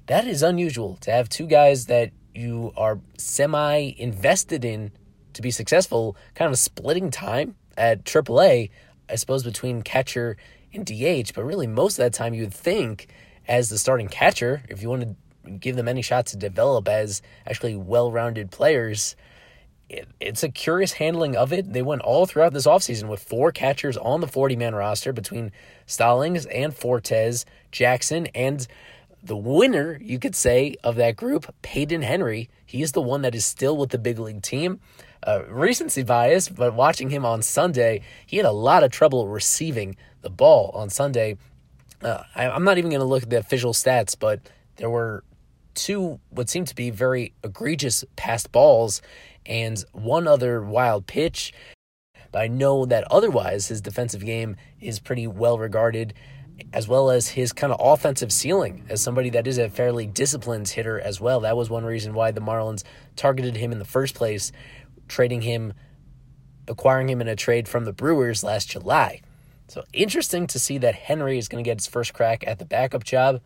That 0.07 0.27
is 0.27 0.43
unusual 0.43 0.97
to 1.01 1.11
have 1.11 1.29
two 1.29 1.47
guys 1.47 1.87
that 1.87 2.11
you 2.33 2.73
are 2.77 2.99
semi 3.17 3.93
invested 3.97 4.63
in 4.65 4.91
to 5.33 5.41
be 5.41 5.51
successful, 5.51 6.15
kind 6.33 6.51
of 6.51 6.57
splitting 6.57 7.11
time 7.11 7.55
at 7.77 8.03
AAA, 8.05 8.69
I 9.09 9.15
suppose, 9.15 9.43
between 9.43 9.81
catcher 9.81 10.37
and 10.73 10.85
DH. 10.85 11.33
But 11.33 11.43
really, 11.43 11.67
most 11.67 11.97
of 11.97 12.03
that 12.03 12.13
time, 12.13 12.33
you 12.33 12.43
would 12.43 12.53
think 12.53 13.07
as 13.47 13.69
the 13.69 13.77
starting 13.77 14.07
catcher, 14.07 14.63
if 14.69 14.81
you 14.81 14.89
want 14.89 15.01
to 15.03 15.15
give 15.59 15.75
them 15.75 15.87
any 15.87 16.01
shot 16.01 16.27
to 16.27 16.37
develop 16.37 16.87
as 16.87 17.21
actually 17.45 17.75
well 17.75 18.11
rounded 18.11 18.51
players, 18.51 19.15
it, 19.89 20.07
it's 20.19 20.43
a 20.43 20.49
curious 20.49 20.93
handling 20.93 21.35
of 21.35 21.53
it. 21.53 21.71
They 21.71 21.81
went 21.81 22.01
all 22.01 22.25
throughout 22.25 22.53
this 22.53 22.67
offseason 22.67 23.07
with 23.07 23.21
four 23.21 23.51
catchers 23.51 23.97
on 23.97 24.21
the 24.21 24.27
40 24.27 24.55
man 24.55 24.75
roster 24.75 25.13
between 25.13 25.51
Stallings 25.85 26.45
and 26.47 26.73
Fortes, 26.73 27.45
Jackson, 27.71 28.27
and 28.27 28.67
the 29.23 29.37
winner, 29.37 29.97
you 30.01 30.19
could 30.19 30.35
say, 30.35 30.75
of 30.83 30.95
that 30.95 31.15
group, 31.15 31.53
Peyton 31.61 32.03
Henry. 32.03 32.49
He 32.65 32.81
is 32.81 32.91
the 32.91 33.01
one 33.01 33.23
that 33.23 33.35
is 33.35 33.45
still 33.45 33.75
with 33.75 33.89
the 33.89 33.97
big 33.97 34.19
league 34.19 34.41
team. 34.41 34.79
Uh, 35.25 35.43
recency 35.47 36.03
bias, 36.03 36.49
but 36.49 36.75
watching 36.75 37.09
him 37.09 37.25
on 37.25 37.41
Sunday, 37.41 38.01
he 38.27 38.37
had 38.37 38.45
a 38.45 38.51
lot 38.51 38.83
of 38.83 38.91
trouble 38.91 39.27
receiving 39.27 39.95
the 40.21 40.29
ball 40.29 40.69
on 40.75 40.89
Sunday. 40.89 41.37
Uh, 42.03 42.21
I, 42.35 42.47
I'm 42.47 42.63
not 42.63 42.77
even 42.77 42.91
going 42.91 42.99
to 42.99 43.05
look 43.05 43.23
at 43.23 43.29
the 43.31 43.39
official 43.39 43.73
stats, 43.73 44.15
but 44.17 44.39
there 44.75 44.89
were 44.89 45.23
two 45.75 46.19
what 46.29 46.49
seemed 46.49 46.67
to 46.67 46.75
be 46.75 46.89
very 46.89 47.33
egregious 47.43 48.03
passed 48.15 48.51
balls 48.51 49.01
and 49.45 49.83
one 49.91 50.27
other 50.27 50.61
wild 50.61 51.07
pitch. 51.07 51.53
But 52.31 52.41
I 52.41 52.47
know 52.47 52.85
that 52.85 53.09
otherwise 53.11 53.67
his 53.67 53.81
defensive 53.81 54.25
game 54.25 54.57
is 54.81 54.99
pretty 54.99 55.27
well 55.27 55.57
regarded, 55.57 56.13
as 56.73 56.87
well 56.87 57.09
as 57.09 57.29
his 57.29 57.53
kind 57.53 57.71
of 57.71 57.79
offensive 57.81 58.31
ceiling 58.31 58.85
as 58.89 59.01
somebody 59.01 59.29
that 59.31 59.47
is 59.47 59.57
a 59.57 59.69
fairly 59.69 60.07
disciplined 60.07 60.67
hitter 60.67 60.99
as 60.99 61.21
well. 61.21 61.41
That 61.41 61.57
was 61.57 61.69
one 61.69 61.85
reason 61.85 62.13
why 62.13 62.31
the 62.31 62.41
Marlins 62.41 62.83
targeted 63.15 63.57
him 63.57 63.71
in 63.71 63.79
the 63.79 63.85
first 63.85 64.15
place, 64.15 64.51
trading 65.07 65.41
him, 65.41 65.73
acquiring 66.67 67.09
him 67.09 67.21
in 67.21 67.27
a 67.27 67.35
trade 67.35 67.67
from 67.67 67.85
the 67.85 67.93
Brewers 67.93 68.43
last 68.43 68.69
July. 68.69 69.21
So 69.67 69.83
interesting 69.93 70.47
to 70.47 70.59
see 70.59 70.77
that 70.79 70.95
Henry 70.95 71.37
is 71.37 71.47
going 71.47 71.63
to 71.63 71.67
get 71.67 71.79
his 71.79 71.87
first 71.87 72.13
crack 72.13 72.43
at 72.45 72.59
the 72.59 72.65
backup 72.65 73.03
job, 73.03 73.41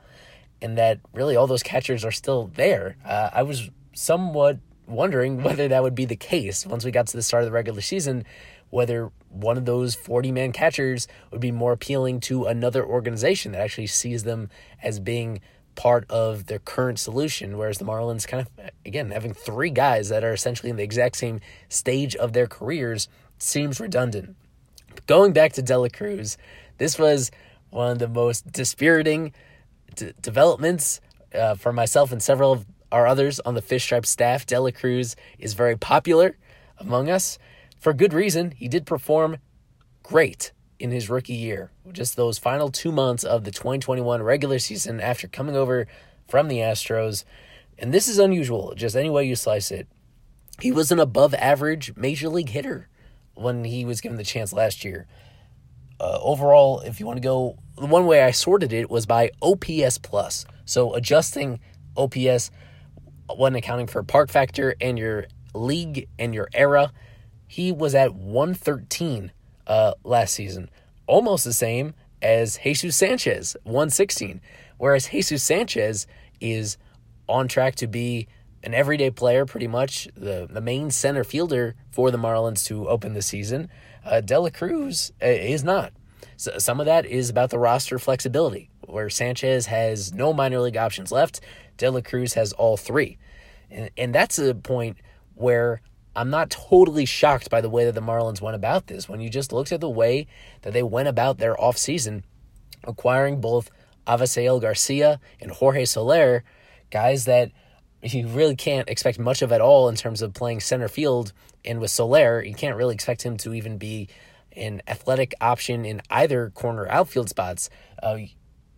and 0.62 0.78
that 0.78 1.00
really 1.14 1.36
all 1.36 1.48
those 1.48 1.64
catchers 1.64 2.04
are 2.06 2.12
still 2.12 2.52
there. 2.56 2.98
Uh, 3.06 3.30
I 3.34 3.44
was 3.44 3.70
somewhat 3.94 4.60
wondering 4.88 5.44
whether 5.44 5.68
that 5.68 5.84
would 5.84 5.96
be 5.96 6.06
the 6.06 6.16
case 6.16 6.66
once 6.66 6.86
we 6.86 6.92
got 6.92 7.08
to 7.08 7.18
the 7.18 7.24
start 7.24 7.44
of 7.44 7.48
the 7.48 7.54
regular 7.54 7.82
season, 7.82 8.26
whether 8.70 9.12
one 9.30 9.58
of 9.58 9.66
those 9.66 9.96
40 9.96 10.32
man 10.32 10.52
catchers 10.52 11.08
would 11.32 11.42
be 11.42 11.52
more 11.52 11.72
appealing 11.72 12.20
to 12.22 12.46
another 12.46 12.86
organization 12.86 13.52
that 13.52 13.62
actually 13.62 13.88
sees 13.88 14.24
them 14.24 14.50
as 14.84 15.00
being 15.00 15.42
part 15.76 16.10
of 16.10 16.48
their 16.48 16.60
current 16.60 17.00
solution, 17.00 17.58
whereas 17.58 17.78
the 17.78 17.86
Marlins 17.86 18.28
kind 18.28 18.46
of, 18.46 18.70
again, 18.86 19.12
having 19.12 19.34
three 19.34 19.70
guys 19.70 20.10
that 20.10 20.24
are 20.24 20.34
essentially 20.34 20.70
in 20.70 20.76
the 20.76 20.84
exact 20.84 21.16
same 21.16 21.40
stage 21.70 22.16
of 22.18 22.34
their 22.34 22.48
careers 22.48 23.08
seems 23.38 23.80
redundant. 23.80 24.36
Going 25.08 25.32
back 25.32 25.54
to 25.54 25.62
Dela 25.62 25.90
Cruz, 25.90 26.38
this 26.80 27.00
was 27.00 27.32
one 27.70 27.92
of 27.92 28.00
the 28.00 28.08
most 28.08 28.52
dispiriting 28.52 29.34
d- 29.96 30.14
developments 30.22 31.02
uh, 31.34 31.56
for 31.56 31.72
myself 31.74 32.12
and 32.12 32.22
several 32.22 32.52
of 32.52 32.66
our 32.92 33.06
others 33.06 33.40
on 33.42 33.54
the 33.54 33.62
Fish 33.62 33.84
Stripe 33.84 34.06
staff. 34.06 34.46
Dela 34.46 34.72
Cruz 34.72 35.16
is 35.38 35.54
very 35.54 35.78
popular 35.78 36.38
among 36.78 37.10
us 37.10 37.38
for 37.80 37.94
good 37.94 38.14
reason. 38.14 38.52
He 38.52 38.68
did 38.68 38.86
perform 38.86 39.38
great 40.04 40.52
in 40.80 40.92
his 40.92 41.10
rookie 41.10 41.34
year, 41.34 41.72
just 41.92 42.16
those 42.16 42.38
final 42.38 42.70
two 42.70 42.92
months 42.92 43.24
of 43.24 43.44
the 43.44 43.52
2021 43.52 44.24
regular 44.24 44.60
season 44.60 45.00
after 45.02 45.28
coming 45.28 45.56
over 45.56 45.88
from 46.28 46.48
the 46.48 46.58
Astros. 46.58 47.26
And 47.78 47.94
this 47.94 48.08
is 48.08 48.18
unusual, 48.18 48.74
just 48.76 48.96
any 48.96 49.10
way 49.10 49.26
you 49.26 49.36
slice 49.36 49.72
it. 49.72 49.88
He 50.62 50.72
was 50.72 50.92
an 50.92 51.00
above 51.00 51.34
average 51.36 51.96
major 51.96 52.30
league 52.30 52.50
hitter 52.50 52.90
when 53.34 53.64
he 53.64 53.86
was 53.86 54.02
given 54.02 54.18
the 54.18 54.24
chance 54.24 54.52
last 54.52 54.84
year. 54.84 55.08
Uh, 56.00 56.20
overall, 56.22 56.80
if 56.82 57.00
you 57.00 57.06
want 57.06 57.18
to 57.18 57.22
go, 57.22 57.58
the 57.78 57.86
one 57.86 58.06
way 58.06 58.24
I 58.24 58.32
sorted 58.32 58.74
it 58.74 58.90
was 58.90 59.06
by 59.06 59.32
OPS 59.42 59.98
plus. 59.98 60.46
So 60.66 60.94
adjusting 60.94 61.60
OPS 61.98 62.52
when 63.36 63.56
accounting 63.56 63.88
for 63.88 64.04
park 64.04 64.30
factor 64.30 64.76
and 64.82 64.98
your 64.98 65.26
league 65.54 66.08
and 66.18 66.34
your 66.34 66.48
era, 66.54 66.92
he 67.48 67.72
was 67.72 67.96
at 67.96 68.14
113 68.14 69.32
uh, 69.68 69.94
last 70.04 70.34
season, 70.34 70.70
almost 71.08 71.44
the 71.44 71.54
same 71.54 71.94
as 72.22 72.60
Jesus 72.64 72.96
Sanchez, 72.96 73.56
116. 73.64 74.42
Whereas 74.78 75.10
Jesus 75.10 75.44
Sanchez 75.44 76.08
is 76.40 76.78
on 77.28 77.48
track 77.48 77.76
to 77.76 77.88
be 77.88 78.28
an 78.64 78.74
everyday 78.74 79.10
player, 79.10 79.46
pretty 79.46 79.68
much 79.68 80.08
the, 80.16 80.48
the 80.50 80.62
main 80.62 80.92
center 80.92 81.24
fielder 81.24 81.76
for 81.92 82.12
the 82.12 82.18
Marlins 82.18 82.66
to 82.66 82.88
open 82.88 83.14
the 83.14 83.22
season. 83.22 83.70
Uh, 84.10 84.22
Dela 84.22 84.50
Cruz 84.52 85.12
uh, 85.22 85.28
is 85.28 85.64
not. 85.64 85.94
So 86.36 86.58
some 86.58 86.80
of 86.80 86.86
that 86.88 87.06
is 87.06 87.30
about 87.30 87.52
the 87.52 87.60
roster 87.60 88.00
flexibility, 88.00 88.70
where 88.86 89.10
Sanchez 89.10 89.68
has 89.68 90.14
no 90.14 90.34
minor 90.34 90.60
league 90.60 90.78
options 90.78 91.12
left. 91.12 91.42
Dela 91.78 92.02
Cruz 92.02 92.34
has 92.34 92.52
all 92.54 92.76
three. 92.76 93.18
And, 93.70 93.92
and 93.98 94.16
that's 94.16 94.40
a 94.40 94.56
point 94.56 94.98
where 95.36 95.82
I'm 96.16 96.30
not 96.30 96.50
totally 96.50 97.06
shocked 97.06 97.50
by 97.50 97.62
the 97.62 97.70
way 97.70 97.86
that 97.86 97.94
the 97.94 98.02
Marlins 98.02 98.42
went 98.42 98.56
about 98.56 98.88
this. 98.88 99.08
When 99.08 99.22
you 99.22 99.30
just 99.30 99.54
looked 99.54 99.72
at 99.72 99.80
the 99.80 99.90
way 99.90 100.28
that 100.64 100.74
they 100.74 100.84
went 100.84 101.08
about 101.08 101.38
their 101.38 101.56
offseason, 101.56 102.24
acquiring 102.84 103.40
both 103.40 103.70
Avisail 104.08 104.60
Garcia 104.60 105.20
and 105.40 105.52
Jorge 105.52 105.86
Soler, 105.86 106.44
guys 106.90 107.26
that 107.26 107.52
you 108.02 108.28
really 108.28 108.56
can't 108.56 108.90
expect 108.90 109.20
much 109.20 109.42
of 109.42 109.52
at 109.52 109.62
all 109.62 109.88
in 109.90 109.96
terms 109.96 110.22
of 110.22 110.34
playing 110.34 110.62
center 110.62 110.88
field. 110.88 111.32
And 111.66 111.80
with 111.80 111.92
Soler, 111.92 112.44
you 112.44 112.54
can't 112.54 112.78
really 112.78 112.96
expect 112.96 113.24
him 113.24 113.38
to 113.38 113.54
even 113.54 113.78
be 113.78 114.08
an 114.54 114.82
athletic 114.88 115.34
option 115.42 115.86
in 115.86 116.02
either 116.10 116.50
corner 116.52 116.88
outfield 116.88 117.30
spots. 117.30 117.70
Uh, 118.02 118.20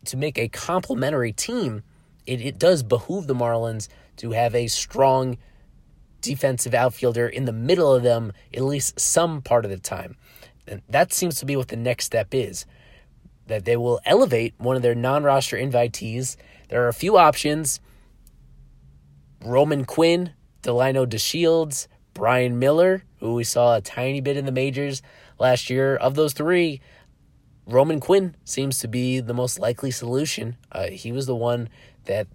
to 0.05 0.17
make 0.17 0.37
a 0.37 0.47
complementary 0.47 1.31
team, 1.31 1.83
it, 2.25 2.41
it 2.41 2.59
does 2.59 2.83
behoove 2.83 3.27
the 3.27 3.35
Marlins 3.35 3.87
to 4.17 4.31
have 4.31 4.55
a 4.55 4.67
strong 4.67 5.37
defensive 6.21 6.73
outfielder 6.73 7.27
in 7.27 7.45
the 7.45 7.51
middle 7.51 7.93
of 7.93 8.03
them 8.03 8.31
at 8.53 8.63
least 8.63 8.99
some 8.99 9.41
part 9.41 9.65
of 9.65 9.71
the 9.71 9.77
time. 9.77 10.15
And 10.67 10.81
that 10.89 11.11
seems 11.13 11.35
to 11.39 11.45
be 11.45 11.55
what 11.55 11.69
the 11.69 11.75
next 11.75 12.05
step 12.05 12.33
is. 12.33 12.65
That 13.47 13.65
they 13.65 13.75
will 13.75 13.99
elevate 14.05 14.53
one 14.57 14.75
of 14.75 14.81
their 14.81 14.95
non 14.95 15.23
roster 15.23 15.57
invitees. 15.57 16.37
There 16.69 16.83
are 16.83 16.87
a 16.87 16.93
few 16.93 17.17
options 17.17 17.79
Roman 19.43 19.85
Quinn, 19.85 20.33
Delino 20.61 21.05
DeShields, 21.05 21.87
Brian 22.13 22.59
Miller, 22.59 23.03
who 23.19 23.33
we 23.33 23.43
saw 23.43 23.75
a 23.75 23.81
tiny 23.81 24.21
bit 24.21 24.37
in 24.37 24.45
the 24.45 24.51
majors 24.51 25.01
last 25.39 25.69
year. 25.69 25.95
Of 25.95 26.15
those 26.15 26.33
three, 26.33 26.81
Roman 27.65 27.99
Quinn 27.99 28.35
seems 28.43 28.79
to 28.79 28.87
be 28.87 29.19
the 29.19 29.33
most 29.33 29.59
likely 29.59 29.91
solution. 29.91 30.57
Uh, 30.71 30.87
he 30.87 31.11
was 31.11 31.25
the 31.25 31.35
one 31.35 31.69
that 32.05 32.27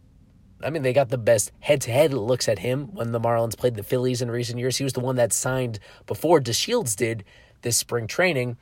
I 0.62 0.70
mean, 0.70 0.82
they 0.82 0.92
got 0.92 1.10
the 1.10 1.18
best 1.18 1.52
head 1.60 1.82
to 1.82 1.90
head 1.90 2.14
looks 2.14 2.48
at 2.48 2.60
him 2.60 2.94
when 2.94 3.12
the 3.12 3.20
Marlins 3.20 3.58
played 3.58 3.74
the 3.74 3.82
Phillies 3.82 4.22
in 4.22 4.30
recent 4.30 4.58
years. 4.58 4.78
He 4.78 4.84
was 4.84 4.94
the 4.94 5.00
one 5.00 5.16
that 5.16 5.32
signed 5.32 5.78
before 6.06 6.40
DeShields 6.40 6.96
did 6.96 7.24
this 7.60 7.76
spring 7.76 8.06
training. 8.06 8.56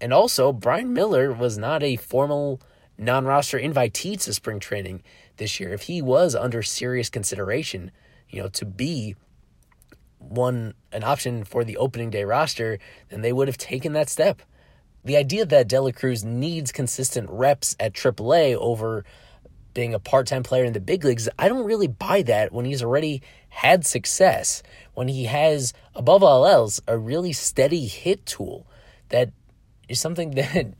And 0.00 0.12
also, 0.12 0.52
Brian 0.52 0.92
Miller 0.92 1.32
was 1.32 1.56
not 1.56 1.82
a 1.82 1.96
formal 1.96 2.60
non 2.98 3.24
roster 3.24 3.58
invitee 3.58 4.20
to 4.22 4.34
spring 4.34 4.60
training 4.60 5.02
this 5.38 5.58
year. 5.58 5.72
If 5.72 5.82
he 5.82 6.02
was 6.02 6.34
under 6.34 6.62
serious 6.62 7.08
consideration, 7.08 7.90
you 8.28 8.42
know, 8.42 8.48
to 8.48 8.66
be 8.66 9.16
one 10.20 10.74
an 10.92 11.02
option 11.02 11.44
for 11.44 11.64
the 11.64 11.76
opening 11.76 12.10
day 12.10 12.24
roster, 12.24 12.78
then 13.08 13.22
they 13.22 13.32
would 13.32 13.48
have 13.48 13.58
taken 13.58 13.92
that 13.94 14.08
step. 14.08 14.42
The 15.04 15.16
idea 15.16 15.46
that 15.46 15.68
Dela 15.68 15.92
Cruz 15.92 16.24
needs 16.24 16.72
consistent 16.72 17.28
reps 17.30 17.74
at 17.80 17.94
AAA 17.94 18.54
over 18.54 19.04
being 19.72 19.94
a 19.94 19.98
part 19.98 20.26
time 20.26 20.42
player 20.42 20.64
in 20.64 20.72
the 20.72 20.80
big 20.80 21.04
leagues, 21.04 21.28
I 21.38 21.48
don't 21.48 21.64
really 21.64 21.86
buy 21.86 22.22
that 22.22 22.52
when 22.52 22.64
he's 22.64 22.82
already 22.82 23.22
had 23.48 23.86
success, 23.86 24.62
when 24.94 25.08
he 25.08 25.24
has, 25.24 25.72
above 25.94 26.22
all 26.22 26.46
else, 26.46 26.80
a 26.86 26.98
really 26.98 27.32
steady 27.32 27.86
hit 27.86 28.26
tool 28.26 28.66
that 29.08 29.30
is 29.88 30.00
something 30.00 30.30
that 30.34 30.74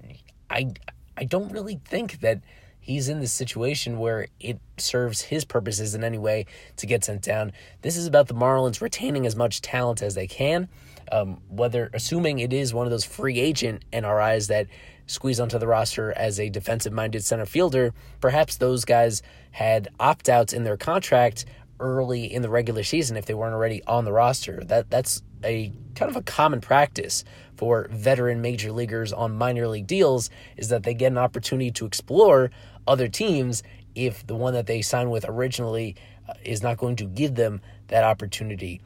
I, 0.49 0.73
I 1.17 1.25
don't 1.25 1.53
really 1.53 1.81
think 1.85 2.21
that 2.21 2.41
he's 2.81 3.09
in 3.09 3.21
this 3.21 3.33
situation 3.33 3.99
where 3.99 4.27
it 4.41 4.59
serves 4.79 5.21
his 5.23 5.45
purposes 5.45 5.95
in 5.95 6.03
any 6.03 6.19
way 6.19 6.47
to 6.77 6.87
get 6.87 7.05
sent 7.05 7.23
down. 7.23 7.53
This 7.83 7.97
is 7.97 8.07
about 8.07 8.29
the 8.29 8.35
Marlins 8.35 8.81
retaining 8.81 9.27
as 9.27 9.37
much 9.37 9.61
talent 9.61 10.03
as 10.03 10.15
they 10.15 10.27
can. 10.27 10.69
Um, 11.13 11.41
whether 11.49 11.91
assuming 11.93 12.39
it 12.39 12.53
is 12.53 12.73
one 12.73 12.87
of 12.87 12.91
those 12.91 13.05
free 13.05 13.39
agent 13.39 13.85
NRIs 13.93 14.47
that 14.49 14.69
squeeze 15.07 15.41
onto 15.41 15.59
the 15.59 15.67
roster 15.67 16.13
as 16.13 16.39
a 16.39 16.49
defensive 16.49 16.93
minded 16.93 17.25
center 17.25 17.47
fielder, 17.47 17.93
perhaps 18.21 18.57
those 18.57 18.85
guys 18.85 19.23
had 19.51 19.89
opt 19.99 20.29
outs 20.29 20.53
in 20.53 20.63
their 20.63 20.77
contract 20.77 21.45
early 21.81 22.33
in 22.33 22.43
the 22.43 22.51
regular 22.51 22.85
season 22.85 23.17
if 23.17 23.27
they 23.27 23.35
weren't 23.35 23.55
already 23.55 23.83
on 23.85 24.05
the 24.05 24.13
roster. 24.13 24.63
That 24.65 24.91
that's 24.91 25.23
a 25.43 25.73
kind 25.95 26.11
of 26.11 26.17
a 26.17 26.23
common 26.23 26.61
practice 26.61 27.25
for 27.61 27.89
veteran 27.91 28.41
major 28.41 28.73
leaguers 28.73 29.13
on 29.13 29.37
minor 29.37 29.69
league 29.69 29.87
deals 29.87 30.31
is 30.57 30.71
that 30.71 30.83
they 30.83 30.95
get 30.95 31.13
an 31.13 31.19
opportunity 31.19 31.71
to 31.71 31.85
explore 31.85 32.51
other 32.87 33.07
teams 33.07 33.63
if 33.95 34.27
the 34.27 34.35
one 34.35 34.55
that 34.55 34.67
they 34.67 34.81
signed 34.81 35.11
with 35.11 35.27
originally 35.29 35.95
uh, 36.27 36.33
is 36.43 36.63
not 36.63 36.79
going 36.79 36.97
to 36.97 37.05
give 37.05 37.35
them 37.35 37.61
that 37.89 38.03
opportunity. 38.03 38.81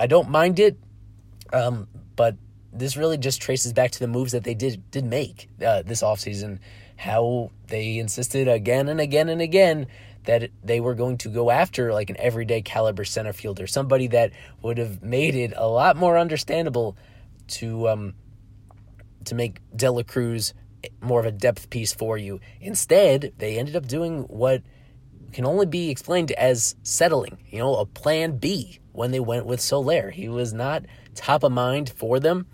I 0.00 0.08
don't 0.08 0.28
mind 0.30 0.58
it, 0.58 0.76
um, 1.52 1.86
but 2.16 2.34
this 2.72 2.96
really 2.96 3.18
just 3.18 3.40
traces 3.40 3.72
back 3.72 3.92
to 3.92 4.00
the 4.00 4.08
moves 4.08 4.32
that 4.32 4.42
they 4.42 4.54
did 4.54 4.90
did 4.90 5.04
make 5.04 5.48
uh, 5.64 5.82
this 5.82 6.02
offseason. 6.02 6.58
How 6.96 7.52
they 7.68 7.98
insisted 7.98 8.48
again 8.48 8.88
and 8.88 9.00
again 9.00 9.28
and 9.28 9.40
again 9.40 9.86
that 10.24 10.50
they 10.64 10.80
were 10.80 10.96
going 10.96 11.18
to 11.18 11.28
go 11.28 11.52
after 11.52 11.92
like 11.92 12.10
an 12.10 12.16
everyday 12.18 12.62
caliber 12.62 13.04
center 13.04 13.32
fielder, 13.32 13.68
somebody 13.68 14.08
that 14.08 14.32
would 14.60 14.76
have 14.76 15.04
made 15.04 15.36
it 15.36 15.52
a 15.54 15.68
lot 15.68 15.96
more 15.96 16.18
understandable 16.18 16.96
to 17.48 17.88
um, 17.88 18.14
to 19.24 19.34
make 19.34 19.60
De 19.74 19.90
La 19.90 20.02
Cruz 20.02 20.54
more 21.00 21.20
of 21.20 21.26
a 21.26 21.32
depth 21.32 21.70
piece 21.70 21.92
for 21.92 22.16
you. 22.16 22.40
Instead, 22.60 23.32
they 23.38 23.58
ended 23.58 23.76
up 23.76 23.86
doing 23.86 24.22
what 24.22 24.62
can 25.32 25.44
only 25.44 25.66
be 25.66 25.90
explained 25.90 26.30
as 26.32 26.76
settling, 26.82 27.38
you 27.50 27.58
know, 27.58 27.76
a 27.76 27.86
plan 27.86 28.38
B 28.38 28.80
when 28.92 29.10
they 29.10 29.20
went 29.20 29.46
with 29.46 29.60
Soler. 29.60 30.10
He 30.10 30.28
was 30.28 30.52
not 30.52 30.84
top 31.14 31.42
of 31.42 31.52
mind 31.52 31.90
for 31.90 32.20
them, 32.20 32.46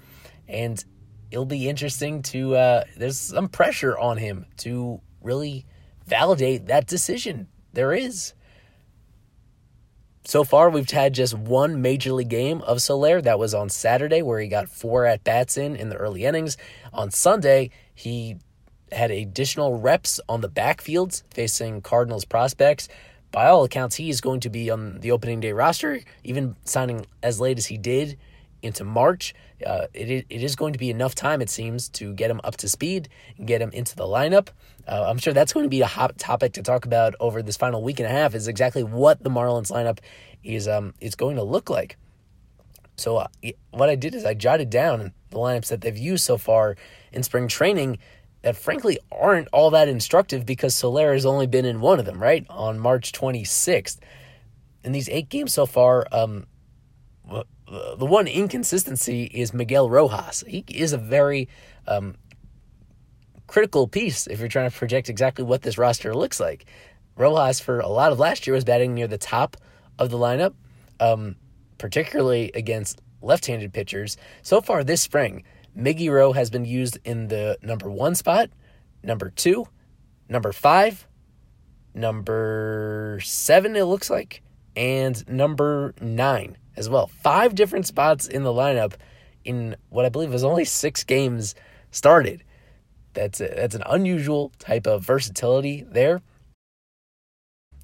and 0.49 0.83
it'll 1.31 1.45
be 1.45 1.69
interesting 1.69 2.23
to, 2.23 2.57
uh, 2.57 2.85
there's 2.97 3.19
some 3.19 3.49
pressure 3.49 3.97
on 3.97 4.17
him 4.17 4.47
to 4.59 5.01
really 5.23 5.67
validate 6.07 6.67
that 6.67 6.87
decision. 6.87 7.49
There 7.73 7.93
is. 7.93 8.35
So 10.27 10.43
far, 10.43 10.71
we've 10.71 10.91
had 10.91 11.13
just 11.13 11.35
one 11.35 11.83
major 11.83 12.13
league 12.13 12.31
game 12.31 12.63
of 12.63 12.81
Soler. 12.81 13.21
That 13.21 13.39
was 13.39 13.53
on 13.53 13.69
Saturday, 13.69 14.23
where 14.23 14.41
he 14.41 14.49
got 14.49 14.71
four 14.71 15.05
at 15.05 15.23
bats 15.23 15.59
in 15.59 15.77
in 15.77 15.91
the 15.91 15.97
early 15.97 16.25
innings. 16.25 16.57
On 16.95 17.11
Sunday, 17.11 17.71
he 17.95 18.37
had 18.91 19.11
additional 19.11 19.79
reps 19.79 20.21
on 20.27 20.41
the 20.41 20.49
backfields 20.49 21.25
facing 21.31 21.83
Cardinals 21.83 22.25
prospects. 22.25 22.89
By 23.33 23.49
all 23.49 23.65
accounts, 23.65 23.97
he 23.97 24.09
is 24.09 24.23
going 24.23 24.41
to 24.41 24.51
be 24.51 24.71
on 24.71 25.01
the 25.01 25.11
opening 25.11 25.41
day 25.41 25.53
roster, 25.53 26.01
even 26.23 26.57
signing 26.65 27.05
as 27.23 27.39
late 27.39 27.59
as 27.59 27.67
he 27.67 27.77
did 27.77 28.17
into 28.65 28.85
March. 28.85 29.35
Uh, 29.65 29.87
it, 29.95 30.27
it 30.29 30.43
is 30.43 30.57
going 30.57 30.73
to 30.73 30.79
be 30.79 30.91
enough 30.91 31.15
time, 31.15 31.41
it 31.41 31.51
seems, 31.51 31.89
to 31.91 32.13
get 32.15 32.31
him 32.31 32.41
up 32.45 32.57
to 32.57 32.69
speed 32.69 33.09
and 33.37 33.47
get 33.47 33.61
him 33.61 33.71
into 33.71 33.95
the 33.95 34.05
lineup. 34.05 34.49
Uh, 34.89 35.05
I'm 35.07 35.19
sure 35.19 35.33
that's 35.33 35.53
going 35.53 35.65
to 35.65 35.71
be 35.71 35.81
a 35.81 35.87
hot 35.87 36.19
topic 36.19 36.55
to 36.55 36.63
talk 36.63 36.85
about 36.85 37.15
over 37.21 37.43
this 37.43 37.57
final 37.57 37.83
week 37.83 38.01
and 38.01 38.07
a 38.07 38.11
half. 38.11 38.35
Is 38.35 38.49
exactly 38.49 38.83
what 38.83 39.23
the 39.23 39.31
Marlins 39.31 39.71
lineup 39.71 39.99
is 40.43 40.69
um 40.69 40.93
is 41.01 41.15
going 41.15 41.37
to 41.37 41.43
look 41.43 41.71
like. 41.71 41.97
So 42.97 43.17
uh, 43.17 43.27
what 43.71 43.89
I 43.89 43.97
did 43.97 44.15
is 44.15 44.25
I 44.25 44.35
jotted 44.35 44.71
down 44.71 45.13
the 45.31 45.39
lineups 45.39 45.69
that 45.69 45.81
they've 45.81 45.97
used 45.97 46.25
so 46.25 46.39
far 46.39 46.77
in 47.13 47.23
spring 47.23 47.49
training 47.49 47.99
that 48.43 48.57
frankly 48.57 48.99
aren't 49.11 49.49
all 49.53 49.71
that 49.71 49.89
instructive 49.89 50.45
because 50.45 50.75
Soler 50.75 51.13
has 51.13 51.27
only 51.27 51.47
been 51.47 51.65
in 51.65 51.81
one 51.81 51.99
of 51.99 52.05
them, 52.05 52.23
right? 52.23 52.45
On 52.51 52.79
March 52.79 53.13
26th. 53.13 53.99
In 54.85 54.93
these 54.93 55.09
eight 55.09 55.31
games 55.31 55.55
so 55.55 55.65
far, 55.65 56.07
um, 56.13 56.47
the 57.67 58.07
one 58.07 58.27
inconsistency 58.27 59.25
is 59.25 59.55
Miguel 59.55 59.89
Rojas. 59.89 60.45
He 60.47 60.65
is 60.69 60.93
a 60.93 60.99
very 60.99 61.49
um, 61.87 62.17
critical 63.47 63.89
piece 63.89 64.27
if 64.27 64.39
you're 64.39 64.49
trying 64.49 64.71
to 64.71 64.77
project 64.77 65.09
exactly 65.09 65.45
what 65.45 65.63
this 65.63 65.79
roster 65.79 66.15
looks 66.15 66.41
like. 66.41 66.67
Rojas, 67.17 67.61
for 67.61 67.81
a 67.81 67.89
lot 67.89 68.13
of 68.13 68.19
last 68.19 68.47
year, 68.47 68.55
was 68.55 68.65
batting 68.65 68.95
near 68.95 69.07
the 69.07 69.19
top 69.19 69.57
of 69.99 70.11
the 70.11 70.19
lineup, 70.19 70.55
um, 71.01 71.37
particularly 71.79 72.51
against 72.55 73.01
left 73.23 73.47
handed 73.47 73.73
pitchers. 73.73 74.17
So 74.43 74.61
far 74.61 74.85
this 74.85 75.01
spring, 75.01 75.45
Miggy 75.77 76.11
Rowe 76.11 76.33
has 76.33 76.51
been 76.51 76.65
used 76.65 76.99
in 77.05 77.29
the 77.29 77.59
number 77.63 77.91
one 77.91 78.15
spot, 78.15 78.51
number 79.03 79.31
two, 79.31 79.67
number 80.29 80.53
five, 80.53 81.07
number 81.95 83.21
seven, 83.23 83.77
it 83.77 83.85
looks 83.85 84.11
like, 84.11 84.43
and 84.77 85.27
number 85.29 85.95
nine 86.01 86.57
as 86.77 86.89
well. 86.89 87.07
Five 87.07 87.55
different 87.55 87.87
spots 87.87 88.27
in 88.27 88.43
the 88.43 88.53
lineup 88.53 88.95
in 89.45 89.77
what 89.91 90.05
I 90.05 90.09
believe 90.09 90.33
is 90.35 90.45
only 90.45 90.65
six 90.65 91.05
games 91.05 91.55
started. 91.91 92.43
That's 93.13 93.41
a, 93.41 93.49
that's 93.49 93.75
an 93.75 93.83
unusual 93.87 94.53
type 94.59 94.87
of 94.87 95.05
versatility 95.05 95.85
there. 95.89 96.23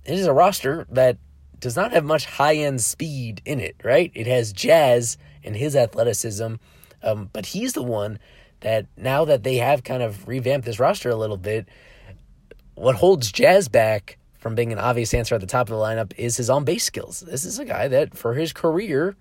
It 0.05 0.15
is 0.15 0.27
a 0.27 0.33
roster 0.33 0.87
that 0.91 1.19
does 1.59 1.77
not 1.77 1.93
have 1.93 2.05
much 2.05 2.25
high 2.25 2.57
end 2.57 2.81
speed 2.81 3.43
in 3.45 3.61
it, 3.61 3.77
right? 3.85 4.11
It 4.15 4.27
has 4.27 4.53
Jazz 4.53 5.19
and 5.45 5.55
his 5.55 5.77
athleticism 5.77 6.55
um, 7.03 7.31
but 7.33 7.47
he's 7.47 7.73
the 7.73 7.83
one 7.83 8.19
that 8.61 8.87
now 8.97 9.25
that 9.25 9.43
they 9.43 9.57
have 9.57 9.85
kind 9.85 10.03
of 10.03 10.27
revamped 10.29 10.67
this 10.67 10.79
roster 10.79 11.11
a 11.11 11.17
little 11.17 11.37
bit, 11.37 11.69
what 12.75 12.97
holds 12.97 13.33
Jazz 13.33 13.69
back 13.69 14.19
from 14.41 14.55
being 14.55 14.73
an 14.73 14.79
obvious 14.79 15.15
answer 15.15 15.35
at 15.35 15.41
the 15.41 15.47
top 15.47 15.69
of 15.69 15.77
the 15.77 15.83
lineup 15.83 16.13
is 16.17 16.39
his 16.39 16.51
on 16.51 16.65
base 16.65 16.85
skills. 16.85 17.21
This 17.21 17.45
is 17.45 17.59
a 17.59 17.65
guy 17.65 17.89
that, 17.89 18.17
for 18.17 18.35
his 18.35 18.53
career 18.53 19.17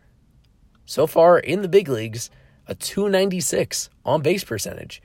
so 0.85 1.05
far 1.05 1.37
in 1.37 1.61
the 1.61 1.67
big 1.67 1.87
leagues, 1.89 2.31
a 2.67 2.73
296 2.73 3.89
on 4.05 4.21
base 4.21 4.43
percentage. 4.43 5.01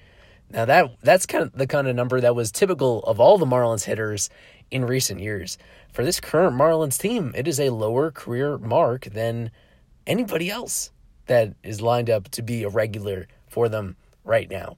Now 0.51 0.65
that 0.67 0.97
that's 1.03 1.27
kind 1.27 1.45
of 1.45 1.53
the 1.53 1.67
kind 1.67 1.89
of 1.89 1.97
number 1.97 2.21
that 2.21 2.37
was 2.37 2.53
typical 2.53 3.01
of 3.01 3.19
all 3.19 3.39
the 3.39 3.47
Marlins 3.47 3.85
hitters 3.85 4.31
in 4.71 4.85
recent 4.85 5.21
years. 5.21 5.59
For 5.93 6.05
this 6.05 6.21
current 6.21 6.57
Marlins 6.57 6.99
team, 6.99 7.33
it 7.35 7.49
is 7.49 7.59
a 7.59 7.71
lower 7.71 8.11
career 8.11 8.57
mark 8.59 9.07
than 9.07 9.51
anybody 10.07 10.51
else 10.51 10.91
that 11.27 11.55
is 11.63 11.81
lined 11.81 12.11
up 12.11 12.29
to 12.31 12.43
be 12.43 12.63
a 12.63 12.69
regular 12.69 13.27
for 13.49 13.69
them 13.69 13.97
right 14.23 14.51
now. 14.51 14.77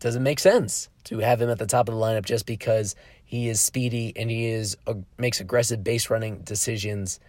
Doesn't 0.00 0.22
make 0.22 0.38
sense 0.38 0.88
to 1.04 1.18
have 1.18 1.40
him 1.40 1.50
at 1.50 1.58
the 1.58 1.66
top 1.66 1.88
of 1.88 1.94
the 1.94 2.00
lineup 2.00 2.24
just 2.24 2.46
because 2.46 2.94
he 3.30 3.48
is 3.48 3.60
speedy 3.60 4.12
and 4.16 4.28
he 4.28 4.46
is 4.46 4.76
uh, 4.88 4.94
makes 5.16 5.38
aggressive 5.38 5.84
base 5.84 6.10
running 6.10 6.40
decisions 6.40 7.20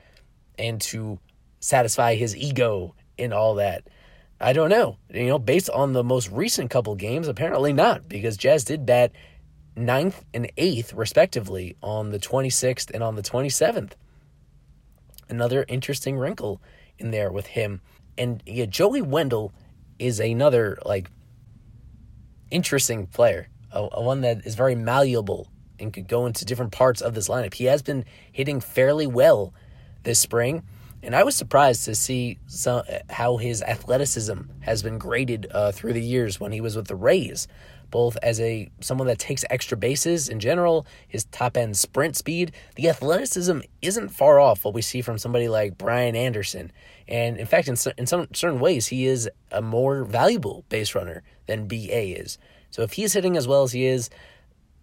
and 0.58 0.82
to 0.82 1.20
satisfy 1.60 2.16
his 2.16 2.36
ego 2.36 2.96
and 3.20 3.32
all 3.32 3.54
that. 3.54 3.88
I 4.40 4.54
don't 4.54 4.72
know. 4.72 4.98
You 5.14 5.28
know, 5.28 5.38
based 5.38 5.70
on 5.70 5.94
the 5.94 6.04
most 6.04 6.32
recent 6.32 6.72
couple 6.72 6.96
games, 6.96 7.28
apparently 7.28 7.72
not, 7.72 8.10
because 8.10 8.36
Jazz 8.36 8.64
did 8.64 8.84
bat 8.84 9.12
ninth 9.76 10.26
and 10.34 10.52
eighth, 10.58 10.92
respectively, 10.92 11.78
on 11.84 12.10
the 12.10 12.18
26th 12.18 12.90
and 12.92 13.04
on 13.04 13.14
the 13.14 13.22
27th. 13.22 13.92
Another 15.30 15.66
interesting 15.68 16.18
wrinkle 16.18 16.64
in 16.98 17.12
there 17.12 17.32
with 17.32 17.46
him. 17.46 17.80
And 18.18 18.42
yeah, 18.48 18.66
Joey 18.66 19.04
Wendle 19.04 19.54
is 20.00 20.20
another 20.20 20.80
like 20.84 21.12
interesting 22.50 23.06
player, 23.06 23.50
a, 23.72 23.88
a 23.92 24.02
one 24.02 24.22
that 24.22 24.48
is 24.48 24.56
very 24.56 24.74
malleable 24.74 25.48
and 25.82 25.92
could 25.92 26.08
go 26.08 26.26
into 26.26 26.46
different 26.46 26.72
parts 26.72 27.02
of 27.02 27.14
this 27.14 27.28
lineup. 27.28 27.54
He 27.54 27.66
has 27.66 27.82
been 27.82 28.06
hitting 28.32 28.62
fairly 28.62 29.08
well 29.08 29.54
this 30.04 30.20
spring, 30.20 30.64
and 31.04 31.16
I 31.16 31.24
was 31.24 31.36
surprised 31.36 31.86
to 31.86 31.96
see 31.96 32.38
some, 32.48 32.84
how 33.10 33.38
his 33.38 33.62
athleticism 33.62 34.40
has 34.62 34.84
been 34.84 34.98
graded 34.98 35.48
uh, 35.52 35.72
through 35.72 35.94
the 35.94 36.02
years 36.02 36.40
when 36.40 36.52
he 36.52 36.62
was 36.62 36.76
with 36.76 36.88
the 36.88 36.96
Rays 36.96 37.48
both 37.92 38.18
as 38.24 38.40
a 38.40 38.72
someone 38.80 39.08
that 39.08 39.20
takes 39.20 39.46
extra 39.50 39.78
bases 39.78 40.30
in 40.30 40.40
general, 40.40 40.88
his 41.08 41.26
top 41.26 41.56
end 41.56 41.78
sprint 41.78 42.16
speed, 42.16 42.54
the 42.76 42.90
athleticism 42.90 43.60
isn't 43.82 44.10
far 44.10 44.40
off 44.40 44.66
what 44.66 44.74
we 44.74 44.82
see 44.82 45.02
from 45.02 45.18
somebody 45.18 45.48
like 45.48 45.78
Brian 45.78 46.16
Anderson. 46.16 46.72
And 47.08 47.38
in 47.38 47.46
fact, 47.46 47.68
in, 47.68 47.76
in 47.98 48.08
some 48.08 48.28
certain 48.34 48.60
ways, 48.60 48.88
he 48.88 49.06
is 49.06 49.30
a 49.52 49.62
more 49.62 50.06
valuable 50.06 50.64
base 50.70 50.96
runner 50.96 51.22
than 51.46 51.68
BA 51.68 52.20
is. 52.20 52.40
So 52.72 52.82
if 52.82 52.94
he's 52.94 53.14
hitting 53.14 53.36
as 53.36 53.48
well 53.48 53.64
as 53.64 53.74
he 53.74 53.86
is 53.86 54.10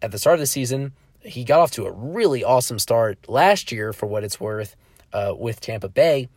at 0.02 0.10
the 0.10 0.18
start 0.18 0.34
of 0.34 0.40
the 0.40 0.46
season, 0.46 0.92
he 1.20 1.44
got 1.44 1.60
off 1.60 1.70
to 1.72 1.86
a 1.86 1.90
really 1.90 2.44
awesome 2.44 2.78
start 2.78 3.18
last 3.28 3.72
year 3.72 3.92
for 3.92 4.06
what 4.06 4.24
it's 4.24 4.38
worth 4.40 4.76
uh, 5.12 5.34
with 5.36 5.60
Tampa 5.60 5.88
Bay. 5.88 6.28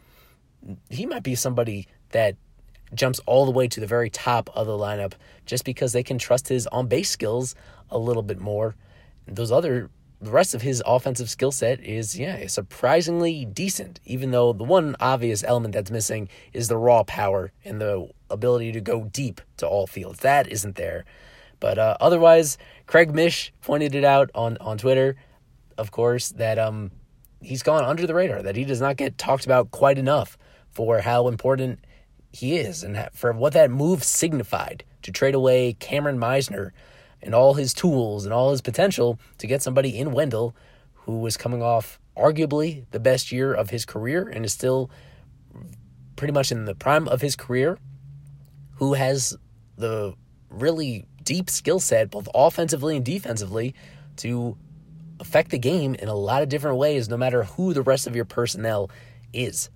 He 0.90 1.06
might 1.06 1.24
be 1.24 1.36
somebody 1.36 1.88
that 2.10 2.36
jumps 2.94 3.20
all 3.26 3.46
the 3.46 3.52
way 3.52 3.68
to 3.68 3.80
the 3.80 3.88
very 3.88 4.10
top 4.10 4.50
of 4.54 4.68
the 4.68 4.78
lineup 4.78 5.14
just 5.46 5.64
because 5.64 5.94
they 5.94 6.04
can 6.04 6.18
trust 6.18 6.48
his 6.48 6.68
on 6.68 6.88
base 6.88 7.10
skills 7.10 7.56
a 7.90 7.98
little 7.98 8.24
bit 8.24 8.40
more. 8.40 8.76
Those 9.28 9.52
other, 9.52 9.90
the 10.20 10.32
rest 10.32 10.54
of 10.54 10.62
his 10.62 10.84
offensive 10.86 11.30
skill 11.30 11.52
set 11.52 11.80
is, 11.82 12.18
yeah, 12.18 12.46
surprisingly 12.48 13.46
decent, 13.46 14.00
even 14.06 14.32
though 14.32 14.52
the 14.52 14.64
one 14.64 14.96
obvious 15.00 15.44
element 15.44 15.74
that's 15.74 15.92
missing 15.92 16.28
is 16.54 16.68
the 16.68 16.78
raw 16.78 17.04
power 17.04 17.52
and 17.64 17.80
the 17.80 18.10
ability 18.30 18.72
to 18.74 18.82
go 18.82 19.06
deep 19.06 19.42
to 19.58 19.68
all 19.68 19.88
fields. 19.88 20.20
That 20.20 20.48
isn't 20.48 20.76
there. 20.76 21.06
But 21.62 21.80
uh, 21.80 21.96
otherwise, 22.02 22.58
Craig 22.88 23.14
Mish 23.14 23.54
pointed 23.62 23.96
it 23.96 24.04
out 24.04 24.30
on, 24.36 24.58
on 24.58 24.78
Twitter, 24.78 25.16
of 25.78 25.92
course, 25.92 26.32
that 26.32 26.60
um, 26.60 26.92
he's 27.40 27.64
gone 27.64 27.86
under 27.86 28.06
the 28.06 28.16
radar, 28.16 28.42
that 28.42 28.58
he 28.58 28.66
does 28.66 28.82
not 28.82 28.98
get 28.98 29.18
talked 29.18 29.46
about 29.46 29.72
quite 29.72 29.98
enough 29.98 30.38
for 30.72 31.00
how 31.00 31.30
important 31.30 31.80
he 32.34 32.58
is 32.58 32.84
and 32.84 33.08
for 33.14 33.32
what 33.32 33.54
that 33.54 33.72
move 33.72 34.04
signified 34.04 34.84
to 35.04 35.12
trade 35.12 35.36
away 35.36 35.74
Cameron 35.74 36.18
Misner 36.18 36.72
and 37.22 37.36
all 37.36 37.54
his 37.54 37.74
tools 37.74 38.26
and 38.26 38.34
all 38.34 38.52
his 38.52 38.62
potential 38.62 39.20
to 39.38 39.48
get 39.48 39.62
somebody 39.62 39.98
in 39.98 40.12
Wendle 40.12 40.56
who 40.94 41.20
was 41.20 41.38
coming 41.38 41.62
off 41.62 42.00
arguably 42.18 42.86
the 42.92 43.00
best 43.00 43.32
year 43.32 43.54
of 43.54 43.70
his 43.70 43.86
career 43.86 44.28
and 44.28 44.46
is 44.46 44.54
still 44.54 44.90
pretty 46.16 46.34
much 46.34 46.52
in 46.52 46.66
the 46.66 46.76
prime 46.76 47.08
of 47.08 47.22
his 47.22 47.36
career, 47.36 47.78
who 48.76 48.94
has 48.94 49.36
the 49.78 50.14
really 50.50 51.06
deep 51.24 51.50
skill 51.50 51.80
set, 51.80 52.12
both 52.12 52.28
offensively 52.34 52.96
and 52.96 53.06
defensively, 53.06 53.76
to 54.18 54.58
affect 55.20 55.52
the 55.52 55.60
game 55.60 55.96
in 55.96 56.08
a 56.08 56.16
lot 56.16 56.42
of 56.42 56.50
different 56.50 56.78
ways, 56.78 57.10
no 57.10 57.18
matter 57.18 57.44
who 57.44 57.74
the 57.74 57.82
rest 57.82 58.08
of 58.08 58.16
your 58.16 58.26
personnel 58.26 58.90
is 59.34 59.70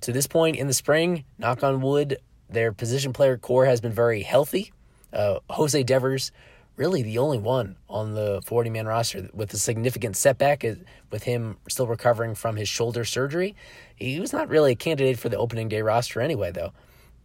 to 0.00 0.12
this 0.12 0.26
point 0.26 0.56
in 0.56 0.66
the 0.66 0.74
spring, 0.74 1.24
knock 1.38 1.62
on 1.62 1.80
wood, 1.80 2.18
their 2.48 2.72
position 2.72 3.12
player 3.12 3.36
core 3.36 3.66
has 3.66 3.80
been 3.80 3.92
very 3.92 4.22
healthy. 4.22 4.72
Uh, 5.12 5.40
Jose 5.50 5.82
Devers 5.82 6.32
really 6.76 7.02
the 7.02 7.18
only 7.18 7.38
one 7.38 7.74
on 7.88 8.14
the 8.14 8.40
40 8.46 8.70
man 8.70 8.86
roster 8.86 9.28
with 9.34 9.52
a 9.52 9.58
significant 9.58 10.16
setback 10.16 10.64
with 11.10 11.24
him 11.24 11.56
still 11.68 11.88
recovering 11.88 12.36
from 12.36 12.54
his 12.54 12.68
shoulder 12.68 13.04
surgery. 13.04 13.56
He 13.96 14.20
was 14.20 14.32
not 14.32 14.48
really 14.48 14.72
a 14.72 14.76
candidate 14.76 15.18
for 15.18 15.28
the 15.28 15.38
opening 15.38 15.68
day 15.68 15.82
roster 15.82 16.20
anyway, 16.20 16.52
though. 16.52 16.72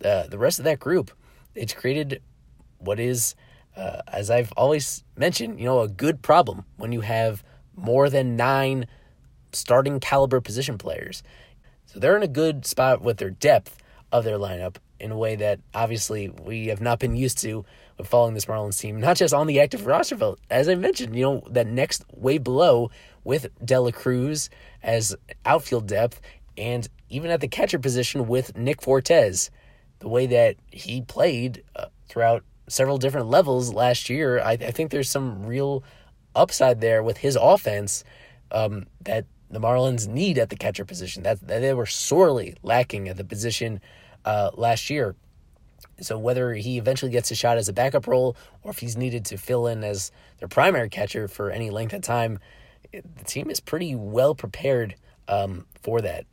Uh, 0.04 0.26
the 0.28 0.40
rest 0.40 0.58
of 0.58 0.66
that 0.66 0.80
group, 0.80 1.12
it's 1.54 1.74
created 1.74 2.22
what 2.84 3.00
is, 3.00 3.36
uh, 3.76 4.02
as 4.08 4.30
I've 4.30 4.52
always 4.54 5.04
mentioned, 5.16 5.60
you 5.60 5.66
know, 5.66 5.82
a 5.82 5.88
good 5.88 6.22
problem 6.22 6.66
when 6.78 6.92
you 6.92 7.02
have 7.02 7.44
more 7.76 8.10
than 8.10 8.36
nine 8.36 8.88
starting 9.52 10.00
caliber 10.00 10.42
position 10.42 10.78
players. 10.78 11.24
So 11.86 12.00
they're 12.00 12.18
in 12.18 12.24
a 12.24 12.28
good 12.28 12.66
spot 12.66 13.02
with 13.02 13.18
their 13.18 13.30
depth 13.30 13.78
of 14.12 14.24
their 14.24 14.38
lineup 14.38 14.78
in 15.00 15.12
a 15.12 15.18
way 15.18 15.36
that 15.36 15.60
obviously 15.74 16.30
we 16.30 16.68
have 16.68 16.82
not 16.82 17.00
been 17.00 17.16
used 17.16 17.38
to 17.40 17.66
with 17.98 18.08
following 18.08 18.34
this 18.34 18.46
Marlins 18.46 18.80
team, 18.80 19.00
not 19.00 19.18
just 19.18 19.34
on 19.34 19.48
the 19.48 19.60
active 19.60 19.86
roster, 19.86 20.16
but 20.16 20.40
as 20.50 20.70
I 20.70 20.76
mentioned, 20.76 21.16
you 21.16 21.24
know, 21.24 21.44
that 21.50 21.68
next 21.68 22.06
way 22.14 22.38
below 22.38 22.90
with 23.24 23.48
Dela 23.64 23.92
Cruz 23.92 24.50
as 24.82 25.16
outfield 25.46 25.88
depth 25.88 26.22
and 26.58 26.88
even 27.10 27.32
at 27.32 27.42
the 27.42 27.48
catcher 27.48 27.80
position 27.80 28.28
with 28.28 28.58
Nick 28.58 28.82
Fortes. 28.82 29.50
The 30.00 30.08
way 30.10 30.26
that 30.28 30.58
he 30.70 31.02
played 31.02 31.64
uh, 31.76 31.86
throughout 32.08 32.44
several 32.68 32.98
different 32.98 33.28
levels 33.28 33.74
last 33.74 34.10
year, 34.10 34.40
I, 34.40 34.52
I, 34.52 34.72
think 34.72 34.92
there's 34.92 35.10
some 35.10 35.46
real 35.46 35.84
upside 36.36 36.82
there 36.82 37.04
with 37.04 37.18
his 37.18 37.38
offense 37.40 38.04
um, 38.52 38.86
that 39.02 39.26
the 39.50 39.60
Marlins 39.60 40.08
need 40.08 40.38
at 40.38 40.50
the 40.50 40.56
catcher 40.56 40.86
position. 40.86 41.24
That, 41.24 41.46
that 41.48 41.60
they 41.60 41.74
were 41.74 41.86
sorely 41.86 42.56
lacking 42.64 43.10
at 43.10 43.18
the 43.18 43.24
position 43.24 43.82
uh, 44.26 44.52
last 44.56 44.90
year. 44.90 45.16
So 46.02 46.18
whether 46.18 46.54
he 46.54 46.78
eventually 46.78 47.12
gets 47.12 47.30
a 47.32 47.36
shot 47.36 47.58
as 47.58 47.70
a 47.70 47.74
backup 47.74 48.08
role 48.08 48.36
or 48.64 48.72
if 48.72 48.80
he's 48.80 48.98
needed 48.98 49.26
to 49.26 49.38
fill 49.38 49.68
in 49.68 49.84
as 49.84 50.12
their 50.40 50.48
primary 50.48 50.90
catcher 50.90 51.28
for 51.28 51.52
any 51.52 51.70
length 51.70 51.94
of 51.94 52.02
time, 52.02 52.40
the 52.92 53.24
team 53.26 53.50
is 53.50 53.60
pretty 53.60 53.96
well 53.96 54.36
prepared 54.36 54.96
um, 55.28 55.66
for 55.82 56.02
that. 56.02 56.26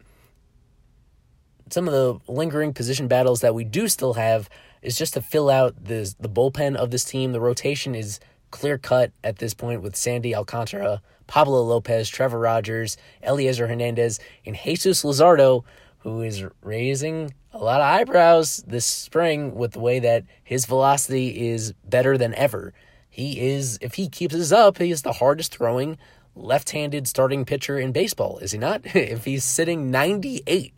Some 1.70 1.86
of 1.86 1.92
the 1.92 2.32
lingering 2.32 2.72
position 2.72 3.06
battles 3.06 3.42
that 3.42 3.54
we 3.54 3.64
do 3.64 3.86
still 3.88 4.14
have 4.14 4.48
is 4.82 4.96
just 4.96 5.14
to 5.14 5.22
fill 5.22 5.50
out 5.50 5.84
the 5.84 6.14
the 6.18 6.28
bullpen 6.28 6.76
of 6.76 6.90
this 6.90 7.04
team. 7.04 7.32
The 7.32 7.40
rotation 7.40 7.94
is 7.94 8.20
clear 8.50 8.78
cut 8.78 9.12
at 9.22 9.38
this 9.38 9.54
point 9.54 9.82
with 9.82 9.96
Sandy 9.96 10.34
Alcantara, 10.34 11.02
Pablo 11.26 11.62
Lopez, 11.62 12.08
Trevor 12.08 12.38
Rogers, 12.38 12.96
Elieser 13.22 13.68
Hernandez, 13.68 14.18
and 14.44 14.56
Jesus 14.56 15.04
Luzardo, 15.04 15.64
who 15.98 16.22
is 16.22 16.44
raising 16.62 17.32
a 17.52 17.58
lot 17.58 17.80
of 17.80 17.86
eyebrows 17.86 18.64
this 18.66 18.86
spring 18.86 19.54
with 19.54 19.72
the 19.72 19.80
way 19.80 19.98
that 19.98 20.24
his 20.42 20.66
velocity 20.66 21.48
is 21.48 21.72
better 21.88 22.16
than 22.16 22.34
ever. 22.34 22.72
He 23.08 23.40
is, 23.40 23.78
if 23.80 23.94
he 23.94 24.08
keeps 24.08 24.34
this 24.34 24.52
up, 24.52 24.78
he 24.78 24.90
is 24.90 25.02
the 25.02 25.14
hardest 25.14 25.54
throwing 25.54 25.98
left 26.34 26.70
handed 26.70 27.08
starting 27.08 27.44
pitcher 27.44 27.78
in 27.78 27.92
baseball, 27.92 28.38
is 28.38 28.52
he 28.52 28.58
not? 28.58 28.82
if 28.94 29.24
he's 29.24 29.44
sitting 29.44 29.90
98 29.90 30.72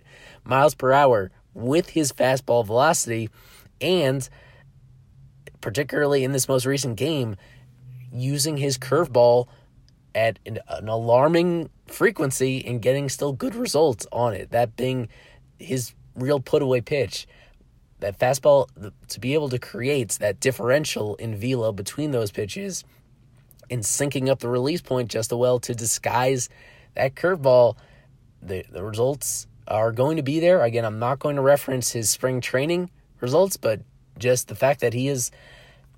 miles 0.44 0.74
per 0.74 0.92
hour 0.92 1.30
with 1.54 1.90
his 1.90 2.12
fastball 2.12 2.64
velocity, 2.64 3.28
and 3.82 4.28
particularly 5.60 6.24
in 6.24 6.32
this 6.32 6.48
most 6.48 6.66
recent 6.66 6.96
game, 6.96 7.36
using 8.12 8.58
his 8.58 8.76
curveball 8.78 9.48
at 10.14 10.38
an, 10.44 10.58
an 10.68 10.88
alarming 10.88 11.70
frequency 11.86 12.64
and 12.66 12.82
getting 12.82 13.08
still 13.08 13.32
good 13.32 13.54
results 13.54 14.06
on 14.12 14.34
it. 14.34 14.50
That 14.50 14.76
being 14.76 15.08
his 15.58 15.94
real 16.14 16.40
put 16.40 16.62
away 16.62 16.80
pitch. 16.80 17.26
That 18.00 18.18
fastball, 18.18 18.66
to 19.08 19.20
be 19.20 19.34
able 19.34 19.48
to 19.50 19.58
create 19.58 20.10
that 20.20 20.40
differential 20.40 21.14
in 21.16 21.36
velo 21.36 21.72
between 21.72 22.10
those 22.10 22.32
pitches 22.32 22.84
and 23.70 23.82
syncing 23.82 24.28
up 24.28 24.40
the 24.40 24.48
release 24.48 24.82
point 24.82 25.08
just 25.08 25.32
as 25.32 25.38
well 25.38 25.60
to 25.60 25.74
disguise 25.74 26.48
that 26.94 27.14
curveball, 27.14 27.76
the, 28.42 28.64
the 28.70 28.82
results 28.82 29.46
are 29.68 29.92
going 29.92 30.16
to 30.16 30.22
be 30.22 30.40
there. 30.40 30.62
Again, 30.62 30.84
I'm 30.84 30.98
not 30.98 31.20
going 31.20 31.36
to 31.36 31.42
reference 31.42 31.92
his 31.92 32.10
spring 32.10 32.40
training 32.40 32.90
results, 33.22 33.56
but 33.56 33.80
just 34.18 34.48
the 34.48 34.54
fact 34.54 34.80
that 34.80 34.92
he 34.92 35.08
is 35.08 35.30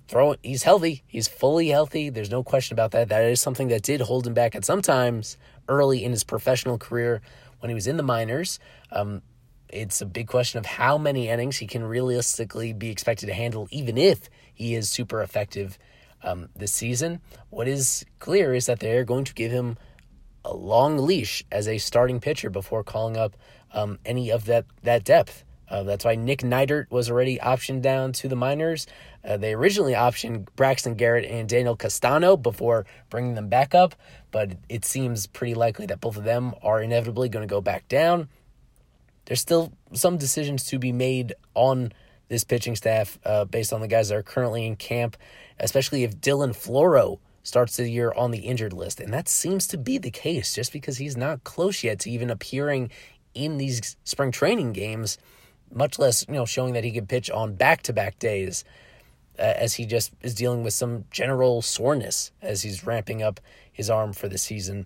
throwing, 0.07 0.37
he's 0.43 0.63
healthy, 0.63 1.03
he's 1.07 1.27
fully 1.27 1.69
healthy. 1.69 2.09
There's 2.09 2.31
no 2.31 2.43
question 2.43 2.75
about 2.75 2.91
that. 2.91 3.09
That 3.09 3.25
is 3.25 3.41
something 3.41 3.67
that 3.69 3.81
did 3.81 4.01
hold 4.01 4.27
him 4.27 4.33
back 4.33 4.55
at 4.55 4.63
some 4.63 4.81
times 4.81 5.37
early 5.67 6.03
in 6.03 6.11
his 6.11 6.23
professional 6.23 6.77
career 6.77 7.21
when 7.59 7.69
he 7.69 7.75
was 7.75 7.87
in 7.87 7.97
the 7.97 8.03
minors. 8.03 8.59
Um, 8.91 9.21
it's 9.69 10.01
a 10.01 10.05
big 10.05 10.27
question 10.27 10.59
of 10.59 10.65
how 10.65 10.97
many 10.97 11.27
innings 11.27 11.57
he 11.57 11.67
can 11.67 11.83
realistically 11.83 12.71
be 12.71 12.89
expected 12.89 13.25
to 13.27 13.33
handle, 13.33 13.67
even 13.71 13.97
if 13.97 14.29
he 14.53 14.75
is 14.75 14.89
super 14.89 15.21
effective 15.21 15.77
um, 16.23 16.49
this 16.55 16.71
season. 16.71 17.21
What 17.49 17.67
is 17.67 18.05
clear 18.19 18.53
is 18.53 18.67
that 18.67 18.79
they're 18.79 19.03
going 19.03 19.25
to 19.25 19.33
give 19.33 19.51
him 19.51 19.77
a 20.43 20.53
long 20.53 20.99
leash 20.99 21.43
as 21.51 21.67
a 21.67 21.77
starting 21.77 22.19
pitcher 22.19 22.49
before 22.49 22.83
calling 22.83 23.17
up 23.17 23.35
um, 23.73 23.99
any 24.05 24.29
of 24.29 24.45
that 24.45 24.65
that 24.83 25.03
depth. 25.03 25.43
Uh, 25.69 25.83
that's 25.83 26.05
why 26.05 26.15
Nick 26.15 26.41
Neidert 26.41 26.89
was 26.91 27.09
already 27.09 27.37
optioned 27.39 27.81
down 27.81 28.11
to 28.13 28.27
the 28.27 28.35
minors. 28.35 28.87
Uh, 29.23 29.37
they 29.37 29.53
originally 29.53 29.93
optioned 29.93 30.47
Braxton 30.55 30.95
Garrett 30.95 31.25
and 31.25 31.49
Daniel 31.49 31.75
Castano 31.75 32.37
before 32.37 32.85
bringing 33.09 33.35
them 33.35 33.49
back 33.49 33.73
up, 33.73 33.95
but 34.31 34.57
it 34.69 34.85
seems 34.85 35.27
pretty 35.27 35.55
likely 35.55 35.85
that 35.87 36.01
both 36.01 36.17
of 36.17 36.23
them 36.23 36.53
are 36.61 36.81
inevitably 36.81 37.29
going 37.29 37.47
to 37.47 37.51
go 37.51 37.61
back 37.61 37.87
down 37.87 38.29
there's 39.25 39.41
still 39.41 39.73
some 39.93 40.17
decisions 40.17 40.65
to 40.65 40.79
be 40.79 40.91
made 40.91 41.33
on 41.53 41.91
this 42.27 42.43
pitching 42.43 42.75
staff 42.75 43.19
uh, 43.25 43.45
based 43.45 43.73
on 43.73 43.81
the 43.81 43.87
guys 43.87 44.09
that 44.09 44.15
are 44.15 44.23
currently 44.23 44.65
in 44.65 44.75
camp, 44.75 45.17
especially 45.59 46.03
if 46.03 46.17
Dylan 46.17 46.51
Floro 46.51 47.19
starts 47.43 47.77
the 47.77 47.89
year 47.89 48.11
on 48.15 48.31
the 48.31 48.39
injured 48.39 48.73
list. 48.73 48.99
And 48.99 49.13
that 49.13 49.27
seems 49.27 49.67
to 49.67 49.77
be 49.77 49.97
the 49.97 50.09
case 50.09 50.55
just 50.55 50.73
because 50.73 50.97
he's 50.97 51.15
not 51.15 51.43
close 51.43 51.83
yet 51.83 51.99
to 51.99 52.09
even 52.09 52.29
appearing 52.29 52.89
in 53.35 53.57
these 53.57 53.97
spring 54.03 54.31
training 54.31 54.73
games, 54.73 55.17
much 55.73 55.99
less, 55.99 56.25
you 56.27 56.33
know, 56.33 56.45
showing 56.45 56.73
that 56.73 56.83
he 56.83 56.91
can 56.91 57.07
pitch 57.07 57.29
on 57.29 57.55
back 57.55 57.83
to 57.83 57.93
back 57.93 58.19
days. 58.19 58.63
Uh, 59.37 59.41
as 59.41 59.73
he 59.73 59.85
just 59.85 60.13
is 60.21 60.33
dealing 60.33 60.63
with 60.63 60.73
some 60.73 61.03
general 61.11 61.61
soreness 61.61 62.31
as 62.41 62.61
he's 62.61 62.85
ramping 62.85 63.21
up 63.21 63.41
his 63.69 63.89
arm 63.89 64.13
for 64.13 64.29
the 64.29 64.37
season 64.37 64.85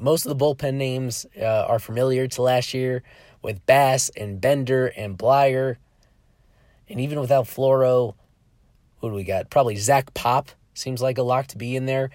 most 0.00 0.26
of 0.26 0.36
the 0.36 0.44
bullpen 0.44 0.74
names 0.74 1.26
uh, 1.40 1.44
are 1.44 1.78
familiar 1.78 2.26
to 2.26 2.42
last 2.42 2.72
year 2.74 3.02
with 3.42 3.64
Bass 3.66 4.10
and 4.16 4.40
Bender 4.40 4.86
and 4.86 5.16
Bleier. 5.16 5.76
And 6.88 7.00
even 7.00 7.20
without 7.20 7.44
Floro, 7.44 8.14
who 9.00 9.10
do 9.10 9.14
we 9.14 9.24
got? 9.24 9.50
Probably 9.50 9.76
Zach 9.76 10.12
Pop 10.14 10.50
seems 10.74 11.02
like 11.02 11.18
a 11.18 11.22
lock 11.22 11.48
to 11.48 11.58
be 11.58 11.76
in 11.76 11.86
there. 11.86 12.10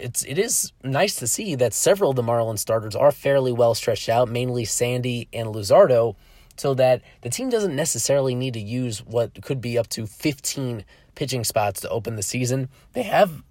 It's 0.00 0.24
it 0.24 0.38
is 0.38 0.72
nice 0.82 1.16
to 1.16 1.26
see 1.26 1.54
that 1.56 1.74
several 1.74 2.10
of 2.10 2.16
the 2.16 2.22
Marlins 2.22 2.58
starters 2.58 2.96
are 2.96 3.12
fairly 3.12 3.52
well 3.52 3.74
stretched 3.74 4.08
out, 4.08 4.28
mainly 4.28 4.64
Sandy 4.64 5.28
and 5.32 5.48
Luzardo, 5.48 6.16
so 6.56 6.74
that 6.74 7.02
the 7.22 7.30
team 7.30 7.50
doesn't 7.50 7.76
necessarily 7.76 8.34
need 8.34 8.54
to 8.54 8.60
use 8.60 9.04
what 9.04 9.42
could 9.42 9.60
be 9.60 9.78
up 9.78 9.88
to 9.88 10.06
15 10.06 10.84
pitching 11.14 11.44
spots 11.44 11.80
to 11.80 11.88
open 11.90 12.16
the 12.16 12.22
season. 12.22 12.68
They 12.92 13.02
have 13.02 13.42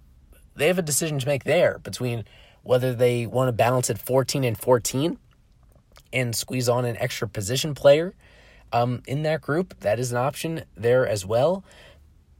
they 0.56 0.66
have 0.66 0.78
a 0.78 0.82
decision 0.82 1.18
to 1.18 1.26
make 1.26 1.44
there 1.44 1.78
between 1.78 2.24
whether 2.62 2.94
they 2.94 3.26
want 3.26 3.48
to 3.48 3.52
balance 3.52 3.88
at 3.88 3.98
14 3.98 4.44
and 4.44 4.58
14 4.58 5.18
and 6.12 6.34
squeeze 6.34 6.68
on 6.68 6.84
an 6.84 6.96
extra 6.98 7.28
position 7.28 7.74
player 7.74 8.14
um, 8.72 9.02
in 9.06 9.22
that 9.22 9.40
group. 9.40 9.78
That 9.80 9.98
is 9.98 10.10
an 10.10 10.18
option 10.18 10.64
there 10.76 11.06
as 11.06 11.24
well 11.24 11.64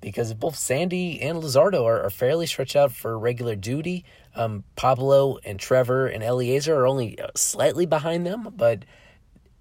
because 0.00 0.32
both 0.34 0.56
Sandy 0.56 1.20
and 1.20 1.42
Luzardo 1.42 1.84
are, 1.84 2.02
are 2.02 2.10
fairly 2.10 2.46
stretched 2.46 2.76
out 2.76 2.92
for 2.92 3.18
regular 3.18 3.54
duty. 3.54 4.04
Um, 4.34 4.64
Pablo 4.76 5.38
and 5.44 5.58
Trevor 5.58 6.06
and 6.06 6.22
Elieser 6.22 6.74
are 6.74 6.86
only 6.86 7.20
uh, 7.20 7.28
slightly 7.34 7.86
behind 7.86 8.26
them, 8.26 8.48
but 8.56 8.84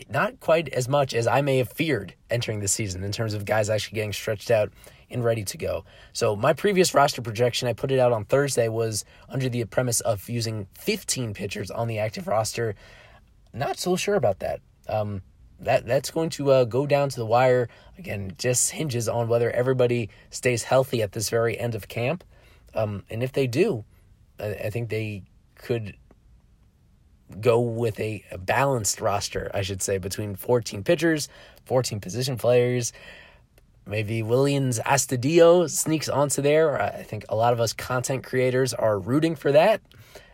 not 0.10 0.39
quite 0.39 0.69
as 0.69 0.88
much 0.88 1.13
as 1.13 1.28
I 1.28 1.41
may 1.41 1.58
have 1.58 1.69
feared 1.69 2.13
entering 2.30 2.60
the 2.60 2.67
season 2.67 3.04
in 3.04 3.12
terms 3.12 3.34
of 3.34 3.45
guys 3.45 3.69
actually 3.69 3.95
getting 3.95 4.13
stretched 4.13 4.49
out 4.49 4.71
and 5.10 5.23
ready 5.23 5.43
to 5.43 5.58
go. 5.58 5.84
So 6.13 6.36
my 6.36 6.54
previous 6.54 6.93
roster 6.93 7.21
projection, 7.21 7.67
I 7.67 7.73
put 7.73 7.91
it 7.91 7.99
out 7.99 8.12
on 8.12 8.25
Thursday, 8.25 8.69
was 8.69 9.04
under 9.28 9.49
the 9.49 9.65
premise 9.65 9.99
of 10.02 10.30
using 10.30 10.67
15 10.78 11.34
pitchers 11.34 11.71
on 11.71 11.88
the 11.88 11.99
active 11.99 12.28
roster. 12.28 12.75
Not 13.54 13.78
so 13.78 13.95
sure 13.95 14.15
about 14.15 14.39
that. 14.39 14.62
Um, 14.88 15.21
that 15.62 15.86
that's 15.86 16.12
going 16.12 16.30
to 16.32 16.52
uh, 16.52 16.63
go 16.63 16.86
down 16.86 17.10
to 17.10 17.15
the 17.15 17.26
wire 17.26 17.69
again. 17.98 18.34
Just 18.38 18.72
hinges 18.72 19.10
on 19.10 19.28
whether 19.28 19.52
everybody 19.52 20.10
stays 20.30 20.63
healthy 20.63 21.02
at 21.02 21.12
this 21.12 21.30
very 21.30 21.58
end 21.60 21.76
of 21.76 21.88
camp, 21.88 22.24
um, 22.74 23.04
and 23.10 23.24
if 23.24 23.34
they 23.34 23.48
do, 23.48 23.84
I, 24.39 24.54
I 24.54 24.69
think 24.69 24.89
they 24.89 25.24
could 25.56 25.95
go 27.41 27.60
with 27.60 28.00
a, 28.00 28.24
a, 28.32 28.38
balanced 28.38 29.02
roster, 29.02 29.52
I 29.54 29.62
should 29.62 29.82
say, 29.82 29.98
between 30.00 30.36
14 30.36 30.84
pitchers, 30.84 31.30
14 31.65 32.00
position 32.00 32.38
players. 32.38 32.91
Maybe 33.86 34.22
Willians 34.22 34.80
Astudillo 34.84 35.69
sneaks 35.69 36.10
onto 36.10 36.41
there. 36.41 36.82
I 36.82 37.04
think 37.04 37.26
a 37.30 37.36
lot 37.36 37.54
of 37.54 37.60
us 37.60 37.74
content 37.74 38.24
creators 38.24 38.74
are 38.74 39.00
rooting 39.00 39.36
for 39.36 39.52
that 39.52 39.82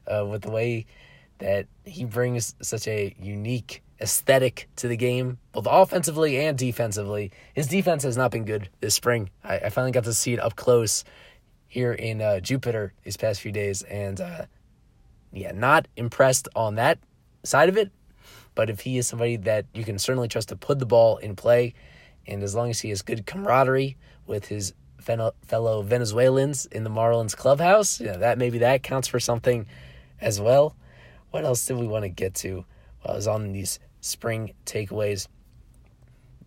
uh, 0.07 0.25
with 0.25 0.41
the 0.43 0.51
way 0.51 0.85
that 1.39 1.67
he 1.85 2.05
brings 2.05 2.55
such 2.61 2.87
a 2.87 3.15
unique 3.19 3.81
aesthetic 3.99 4.67
to 4.77 4.87
the 4.87 4.97
game, 4.97 5.37
both 5.53 5.67
offensively 5.69 6.37
and 6.39 6.57
defensively. 6.57 7.31
His 7.53 7.67
defense 7.67 8.03
has 8.03 8.17
not 8.17 8.31
been 8.31 8.45
good 8.45 8.69
this 8.81 8.95
spring. 8.95 9.29
I, 9.43 9.57
I 9.59 9.69
finally 9.69 9.91
got 9.91 10.03
to 10.05 10.13
see 10.13 10.33
it 10.33 10.39
up 10.39 10.55
close 10.55 11.03
here 11.67 11.93
in 11.93 12.21
uh, 12.21 12.39
Jupiter 12.39 12.93
these 13.03 13.17
past 13.17 13.41
few 13.41 13.51
days, 13.51 13.81
and 13.83 14.19
uh, 14.19 14.45
yeah, 15.31 15.51
not 15.51 15.87
impressed 15.95 16.47
on 16.55 16.75
that 16.75 16.99
side 17.43 17.69
of 17.69 17.77
it. 17.77 17.91
But 18.53 18.69
if 18.69 18.81
he 18.81 18.97
is 18.97 19.07
somebody 19.07 19.35
that 19.37 19.65
you 19.73 19.83
can 19.83 19.99
certainly 19.99 20.27
trust 20.27 20.49
to 20.49 20.55
put 20.55 20.79
the 20.79 20.85
ball 20.85 21.17
in 21.17 21.35
play, 21.35 21.73
and 22.25 22.41
as 22.41 22.55
long 22.55 22.69
as 22.69 22.79
he 22.79 22.89
has 22.89 23.01
good 23.01 23.25
camaraderie 23.25 23.97
with 24.25 24.47
his 24.47 24.73
fellow 24.99 25.81
Venezuelans 25.83 26.65
in 26.65 26.83
the 26.83 26.89
Marlins 26.89 27.35
clubhouse, 27.35 27.99
know, 28.07 28.17
that 28.17 28.37
maybe 28.37 28.59
that 28.59 28.81
counts 28.81 29.07
for 29.07 29.19
something 29.19 29.67
as 30.19 30.41
well. 30.41 30.75
What 31.31 31.45
else 31.45 31.65
did 31.65 31.77
we 31.77 31.85
want 31.85 32.03
to 32.03 32.09
get 32.09 32.33
to? 32.35 32.65
Well, 33.05 33.13
I 33.13 33.17
was 33.17 33.27
on 33.27 33.51
these 33.51 33.79
spring 34.01 34.53
takeaways. 34.65 35.27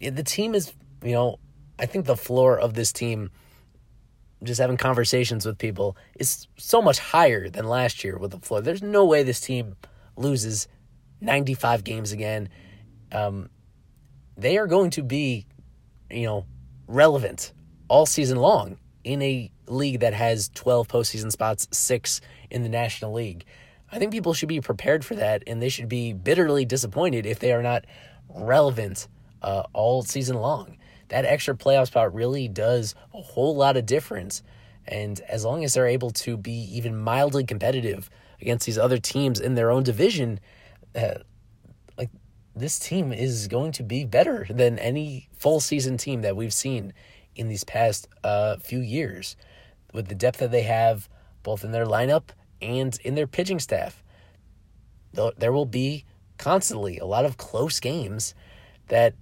The 0.00 0.22
team 0.22 0.54
is, 0.54 0.72
you 1.02 1.12
know, 1.12 1.38
I 1.78 1.86
think 1.86 2.06
the 2.06 2.16
floor 2.16 2.58
of 2.58 2.74
this 2.74 2.92
team, 2.92 3.30
just 4.42 4.60
having 4.60 4.76
conversations 4.76 5.46
with 5.46 5.58
people, 5.58 5.96
is 6.18 6.48
so 6.56 6.82
much 6.82 6.98
higher 6.98 7.48
than 7.48 7.66
last 7.66 8.02
year 8.02 8.18
with 8.18 8.32
the 8.32 8.40
floor. 8.40 8.60
There's 8.60 8.82
no 8.82 9.04
way 9.04 9.22
this 9.22 9.40
team 9.40 9.76
loses 10.16 10.66
95 11.20 11.84
games 11.84 12.12
again. 12.12 12.48
Um, 13.12 13.50
they 14.36 14.58
are 14.58 14.66
going 14.66 14.90
to 14.90 15.02
be, 15.02 15.46
you 16.10 16.26
know, 16.26 16.46
relevant 16.86 17.52
all 17.88 18.06
season 18.06 18.38
long 18.38 18.78
in 19.04 19.22
a 19.22 19.50
league 19.66 20.00
that 20.00 20.14
has 20.14 20.48
12 20.54 20.88
postseason 20.88 21.30
spots, 21.30 21.68
six 21.70 22.20
in 22.50 22.62
the 22.62 22.68
National 22.68 23.12
League. 23.12 23.44
I 23.90 23.98
think 23.98 24.12
people 24.12 24.34
should 24.34 24.48
be 24.48 24.60
prepared 24.60 25.04
for 25.04 25.14
that, 25.14 25.42
and 25.46 25.62
they 25.62 25.68
should 25.68 25.88
be 25.88 26.12
bitterly 26.12 26.64
disappointed 26.64 27.24
if 27.24 27.38
they 27.38 27.52
are 27.52 27.62
not 27.62 27.84
relevant 28.28 29.08
uh, 29.42 29.62
all 29.72 30.02
season 30.02 30.36
long. 30.36 30.76
That 31.08 31.24
extra 31.24 31.54
playoff 31.54 31.86
spot 31.86 32.14
really 32.14 32.48
does 32.48 32.94
a 33.14 33.20
whole 33.20 33.56
lot 33.56 33.76
of 33.76 33.86
difference. 33.86 34.42
And 34.86 35.20
as 35.20 35.44
long 35.44 35.64
as 35.64 35.74
they're 35.74 35.86
able 35.86 36.10
to 36.10 36.36
be 36.36 36.68
even 36.76 36.96
mildly 36.96 37.44
competitive 37.44 38.10
against 38.40 38.66
these 38.66 38.78
other 38.78 38.98
teams 38.98 39.40
in 39.40 39.54
their 39.54 39.70
own 39.70 39.82
division, 39.82 40.40
uh, 40.94 41.18
like 41.96 42.10
this 42.54 42.78
team 42.78 43.12
is 43.12 43.48
going 43.48 43.72
to 43.72 43.82
be 43.82 44.04
better 44.04 44.46
than 44.50 44.78
any 44.78 45.28
full 45.38 45.60
season 45.60 45.96
team 45.96 46.22
that 46.22 46.36
we've 46.36 46.52
seen 46.52 46.92
in 47.34 47.48
these 47.48 47.64
past 47.64 48.08
uh, 48.24 48.56
few 48.58 48.80
years 48.80 49.36
with 49.94 50.08
the 50.08 50.14
depth 50.14 50.38
that 50.38 50.50
they 50.50 50.62
have 50.62 51.08
both 51.42 51.64
in 51.64 51.72
their 51.72 51.86
lineup 51.86 52.30
and 52.60 52.98
in 53.04 53.14
their 53.14 53.26
pitching 53.26 53.58
staff. 53.58 54.02
There 55.12 55.52
will 55.52 55.66
be 55.66 56.04
constantly 56.36 56.98
a 56.98 57.04
lot 57.04 57.24
of 57.24 57.36
close 57.36 57.80
games 57.80 58.34
that 58.88 59.14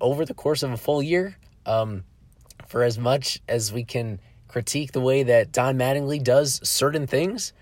over 0.00 0.24
the 0.24 0.34
course 0.34 0.62
of 0.62 0.70
a 0.70 0.76
full 0.76 1.02
year, 1.02 1.36
um, 1.66 2.04
for 2.66 2.82
as 2.82 2.98
much 2.98 3.40
as 3.48 3.72
we 3.72 3.84
can 3.84 4.20
critique 4.46 4.92
the 4.92 5.00
way 5.00 5.22
that 5.22 5.52
Don 5.52 5.76
Mattingly 5.78 6.22
does 6.22 6.60
certain 6.68 7.06
things, 7.06 7.52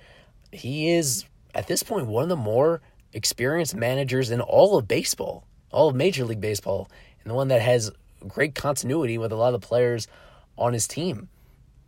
he 0.53 0.91
is 0.91 1.25
at 1.55 1.67
this 1.67 1.83
point 1.83 2.07
one 2.07 2.25
of 2.25 2.29
the 2.29 2.37
more 2.37 2.81
experienced 3.13 3.75
managers 3.75 4.31
in 4.31 4.41
all 4.41 4.77
of 4.77 4.89
baseball, 4.89 5.45
all 5.71 5.89
of 5.89 5.97
Major 5.97 6.25
League 6.25 6.41
Baseball, 6.41 6.91
and 7.23 7.31
the 7.31 7.35
one 7.35 7.49
that 7.49 7.63
has 7.63 7.91
great 8.27 8.55
continuity 8.55 9.19
with 9.19 9.33
a 9.33 9.37
lot 9.37 9.55
of 9.55 9.61
the 9.61 9.67
players 9.67 10.09
on 10.59 10.73
his 10.73 10.87
team 10.87 11.29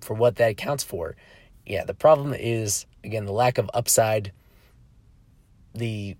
for 0.00 0.14
what 0.14 0.36
that 0.36 0.56
counts 0.56 0.84
for. 0.84 1.16
Yeah, 1.66 1.84
the 1.84 1.94
problem 1.94 2.34
is, 2.34 2.86
again, 3.04 3.26
the 3.26 3.32
lack 3.32 3.58
of 3.58 3.70
upside, 3.74 4.32
the 5.74 6.16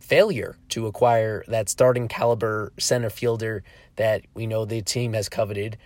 failure 0.00 0.56
to 0.68 0.86
acquire 0.86 1.44
that 1.48 1.68
starting 1.68 2.06
caliber 2.06 2.72
center 2.78 3.10
fielder 3.10 3.64
that 3.96 4.22
we 4.34 4.46
know 4.46 4.64
the 4.64 4.82
team 4.82 5.12
has 5.14 5.28
coveted, 5.28 5.76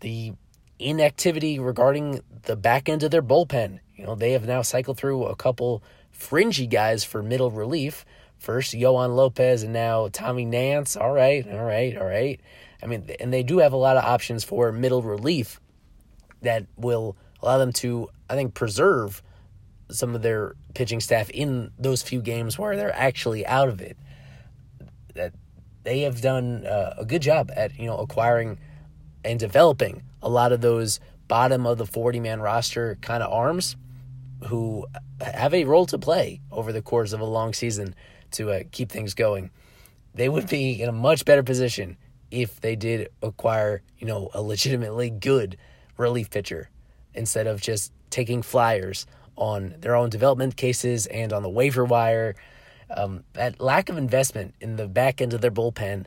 the 0.00 0.32
inactivity 0.78 1.58
regarding 1.58 2.20
the 2.42 2.56
back 2.56 2.88
end 2.88 3.02
of 3.02 3.10
their 3.10 3.22
bullpen. 3.22 3.78
You 3.96 4.04
know, 4.06 4.14
they 4.14 4.32
have 4.32 4.46
now 4.46 4.62
cycled 4.62 4.98
through 4.98 5.24
a 5.24 5.36
couple 5.36 5.82
fringy 6.10 6.66
guys 6.66 7.04
for 7.04 7.22
middle 7.22 7.50
relief. 7.50 8.04
First, 8.38 8.74
Yoan 8.74 9.14
Lopez, 9.14 9.62
and 9.62 9.72
now 9.72 10.08
Tommy 10.12 10.44
Nance. 10.44 10.96
All 10.96 11.12
right, 11.12 11.46
all 11.48 11.64
right, 11.64 11.96
all 11.96 12.06
right. 12.06 12.40
I 12.82 12.86
mean, 12.86 13.08
and 13.20 13.32
they 13.32 13.44
do 13.44 13.58
have 13.58 13.72
a 13.72 13.76
lot 13.76 13.96
of 13.96 14.04
options 14.04 14.42
for 14.42 14.72
middle 14.72 15.02
relief 15.02 15.60
that 16.42 16.66
will 16.76 17.16
allow 17.40 17.58
them 17.58 17.72
to, 17.72 18.08
I 18.28 18.34
think, 18.34 18.54
preserve 18.54 19.22
some 19.92 20.14
of 20.14 20.22
their 20.22 20.54
pitching 20.74 21.00
staff 21.00 21.30
in 21.30 21.70
those 21.78 22.02
few 22.02 22.20
games 22.20 22.58
where 22.58 22.76
they're 22.76 22.94
actually 22.94 23.46
out 23.46 23.68
of 23.68 23.80
it. 23.80 23.96
That 25.14 25.32
they 25.84 26.00
have 26.00 26.20
done 26.20 26.66
uh, 26.66 26.94
a 26.98 27.04
good 27.04 27.22
job 27.22 27.50
at 27.54 27.78
you 27.78 27.86
know 27.86 27.98
acquiring 27.98 28.58
and 29.24 29.38
developing 29.38 30.02
a 30.22 30.28
lot 30.28 30.52
of 30.52 30.60
those 30.60 31.00
bottom 31.28 31.66
of 31.66 31.78
the 31.78 31.86
40 31.86 32.20
man 32.20 32.40
roster 32.40 32.98
kind 33.00 33.22
of 33.22 33.32
arms 33.32 33.76
who 34.48 34.86
have 35.20 35.54
a 35.54 35.64
role 35.64 35.86
to 35.86 35.98
play 35.98 36.40
over 36.50 36.72
the 36.72 36.82
course 36.82 37.12
of 37.12 37.20
a 37.20 37.24
long 37.24 37.52
season 37.52 37.94
to 38.32 38.50
uh, 38.50 38.60
keep 38.72 38.90
things 38.90 39.14
going. 39.14 39.50
They 40.14 40.28
would 40.28 40.48
be 40.48 40.82
in 40.82 40.88
a 40.88 40.92
much 40.92 41.24
better 41.24 41.42
position 41.42 41.96
if 42.30 42.60
they 42.60 42.76
did 42.76 43.08
acquire, 43.22 43.82
you 43.98 44.06
know, 44.06 44.30
a 44.34 44.42
legitimately 44.42 45.10
good 45.10 45.56
relief 45.96 46.30
pitcher 46.30 46.70
instead 47.14 47.46
of 47.46 47.60
just 47.60 47.92
taking 48.10 48.42
flyers 48.42 49.06
on 49.42 49.74
their 49.80 49.96
own 49.96 50.08
development 50.08 50.56
cases 50.56 51.06
and 51.06 51.32
on 51.32 51.42
the 51.42 51.50
waiver 51.50 51.84
wire. 51.84 52.36
Um, 52.96 53.24
that 53.32 53.60
lack 53.60 53.88
of 53.88 53.98
investment 53.98 54.54
in 54.60 54.76
the 54.76 54.86
back 54.86 55.20
end 55.20 55.34
of 55.34 55.40
their 55.40 55.50
bullpen 55.50 56.06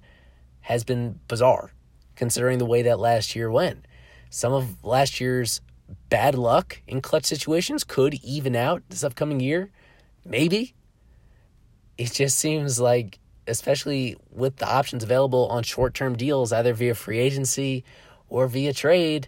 has 0.62 0.86
been 0.86 1.20
bizarre, 1.28 1.72
considering 2.16 2.60
the 2.60 2.66
way 2.66 2.82
that 2.84 2.98
last 2.98 3.36
year 3.36 3.52
went. 3.52 3.86
Some 4.30 4.54
of 4.54 4.82
last 4.86 5.20
year's 5.20 5.60
bad 6.08 6.36
luck 6.36 6.82
in 6.88 7.02
clutch 7.02 7.26
situations 7.26 7.84
could 7.84 8.14
even 8.24 8.56
out 8.56 8.84
this 8.88 9.04
upcoming 9.04 9.42
year. 9.42 9.70
Maybe. 10.24 10.74
It 11.98 12.14
just 12.14 12.40
seems 12.40 12.80
like, 12.80 13.20
especially 13.48 14.16
with 14.32 14.56
the 14.58 14.74
options 14.74 15.04
available 15.04 15.50
on 15.50 15.64
short 15.64 15.94
term 15.94 16.16
deals, 16.16 16.54
either 16.54 16.74
via 16.74 16.96
free 16.96 17.20
agency 17.20 17.84
or 18.30 18.48
via 18.48 18.72
trade. 18.72 19.28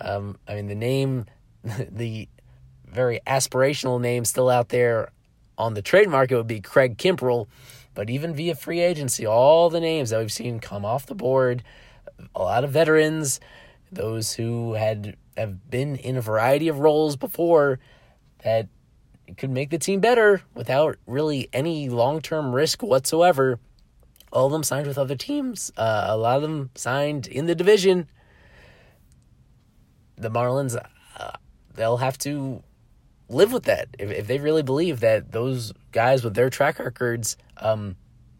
Um, 0.00 0.38
I 0.46 0.54
mean, 0.54 0.68
the 0.68 0.76
name, 0.76 1.26
the 1.90 2.28
very 2.92 3.20
aspirational 3.26 4.00
name 4.00 4.24
still 4.24 4.48
out 4.48 4.68
there 4.68 5.10
on 5.56 5.74
the 5.74 5.82
trade 5.82 6.08
market 6.08 6.36
would 6.36 6.46
be 6.46 6.60
Craig 6.60 6.96
Kimbrel. 6.96 7.48
But 7.94 8.10
even 8.10 8.34
via 8.34 8.54
free 8.54 8.80
agency, 8.80 9.26
all 9.26 9.70
the 9.70 9.80
names 9.80 10.10
that 10.10 10.20
we've 10.20 10.32
seen 10.32 10.60
come 10.60 10.84
off 10.84 11.06
the 11.06 11.14
board, 11.14 11.64
a 12.34 12.42
lot 12.42 12.64
of 12.64 12.70
veterans, 12.70 13.40
those 13.90 14.34
who 14.34 14.74
had 14.74 15.16
have 15.36 15.70
been 15.70 15.96
in 15.96 16.16
a 16.16 16.20
variety 16.20 16.68
of 16.68 16.80
roles 16.80 17.16
before 17.16 17.78
that 18.44 18.68
could 19.36 19.50
make 19.50 19.70
the 19.70 19.78
team 19.78 20.00
better 20.00 20.42
without 20.54 20.96
really 21.06 21.48
any 21.52 21.88
long 21.88 22.20
term 22.20 22.54
risk 22.54 22.82
whatsoever. 22.82 23.58
All 24.32 24.46
of 24.46 24.52
them 24.52 24.62
signed 24.62 24.86
with 24.86 24.98
other 24.98 25.16
teams. 25.16 25.72
Uh, 25.76 26.06
a 26.08 26.16
lot 26.16 26.36
of 26.36 26.42
them 26.42 26.70
signed 26.74 27.26
in 27.26 27.46
the 27.46 27.54
division. 27.54 28.08
The 30.16 30.30
Marlins, 30.30 30.76
uh, 31.18 31.32
they'll 31.74 31.98
have 31.98 32.18
to 32.18 32.62
live 33.28 33.52
with 33.52 33.64
that. 33.64 33.88
If, 33.98 34.10
if 34.10 34.26
they 34.26 34.38
really 34.38 34.62
believe 34.62 35.00
that 35.00 35.32
those 35.32 35.72
guys 35.92 36.24
with 36.24 36.34
their 36.34 36.50
track 36.50 36.78
records 36.78 37.36
um, 37.58 37.96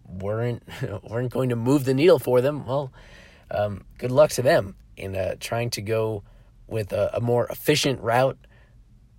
weren't 0.07 0.63
weren't 1.03 1.33
going 1.33 1.51
to 1.51 1.57
move 1.57 1.85
the 1.85 1.95
needle 1.95 2.19
for 2.19 2.41
them, 2.41 2.67
well, 2.67 2.93
um, 3.51 3.85
good 3.99 4.11
luck 4.11 4.31
to 4.31 4.43
them 4.43 4.75
in 4.97 5.15
uh, 5.17 5.37
trying 5.41 5.71
to 5.71 5.83
go 5.83 6.23
with 6.67 6.93
a, 6.93 7.17
a, 7.17 7.21
more 7.21 7.47
efficient 7.47 8.01
route, 8.01 8.37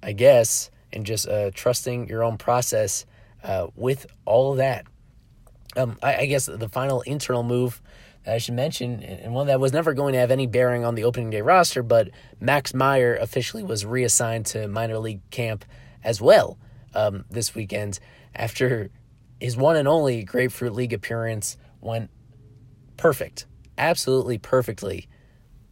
I 0.03 0.12
guess, 0.12 0.69
and 0.93 1.05
just 1.05 1.27
uh, 1.27 1.49
trusting 1.53 2.08
your 2.08 2.23
own 2.23 2.38
process 2.38 3.05
uh, 3.43 3.67
with 3.75 4.05
all 4.25 4.51
of 4.51 4.58
that. 4.58 4.86
Um, 5.75 5.97
I, 6.03 6.17
I, 6.17 6.25
guess 6.25 6.45
the 6.45 6.69
final 6.69 7.01
internal 7.01 7.43
move 7.43 7.82
I 8.29 8.37
should 8.37 8.53
mention, 8.53 9.03
and 9.03 9.33
one 9.33 9.47
that 9.47 9.59
was 9.59 9.73
never 9.73 9.93
going 9.93 10.13
to 10.13 10.19
have 10.19 10.31
any 10.31 10.47
bearing 10.47 10.85
on 10.85 10.95
the 10.95 11.03
opening 11.03 11.29
day 11.29 11.41
roster, 11.41 11.83
but 11.83 12.09
Max 12.39 12.73
Meyer 12.73 13.15
officially 13.15 13.63
was 13.63 13.85
reassigned 13.85 14.45
to 14.47 14.67
minor 14.67 14.97
league 14.99 15.21
camp 15.31 15.65
as 16.03 16.21
well 16.21 16.57
um, 16.93 17.25
this 17.29 17.55
weekend 17.55 17.99
after 18.35 18.89
his 19.39 19.55
one 19.55 19.75
and 19.75 19.87
only 19.87 20.23
Grapefruit 20.23 20.73
League 20.73 20.93
appearance 20.93 21.57
went 21.81 22.09
perfect, 22.97 23.45
absolutely 23.77 24.37
perfectly 24.37 25.07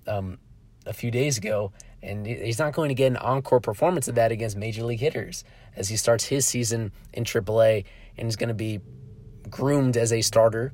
um, 0.07 0.37
a 0.85 0.93
few 0.93 1.11
days 1.11 1.37
ago. 1.37 1.71
And 2.01 2.25
he's 2.25 2.59
not 2.59 2.73
going 2.73 2.89
to 2.89 2.95
get 2.95 3.07
an 3.07 3.17
encore 3.17 3.59
performance 3.59 4.07
of 4.07 4.15
that 4.15 4.31
against 4.31 4.55
major 4.55 4.83
league 4.83 4.99
hitters 4.99 5.43
as 5.75 5.89
he 5.89 5.97
starts 5.97 6.23
his 6.23 6.45
season 6.45 6.91
in 7.11 7.23
AAA 7.23 7.85
and 8.17 8.27
is 8.27 8.35
going 8.35 8.49
to 8.49 8.53
be 8.53 8.79
groomed 9.49 9.97
as 9.97 10.13
a 10.13 10.21
starter. 10.21 10.73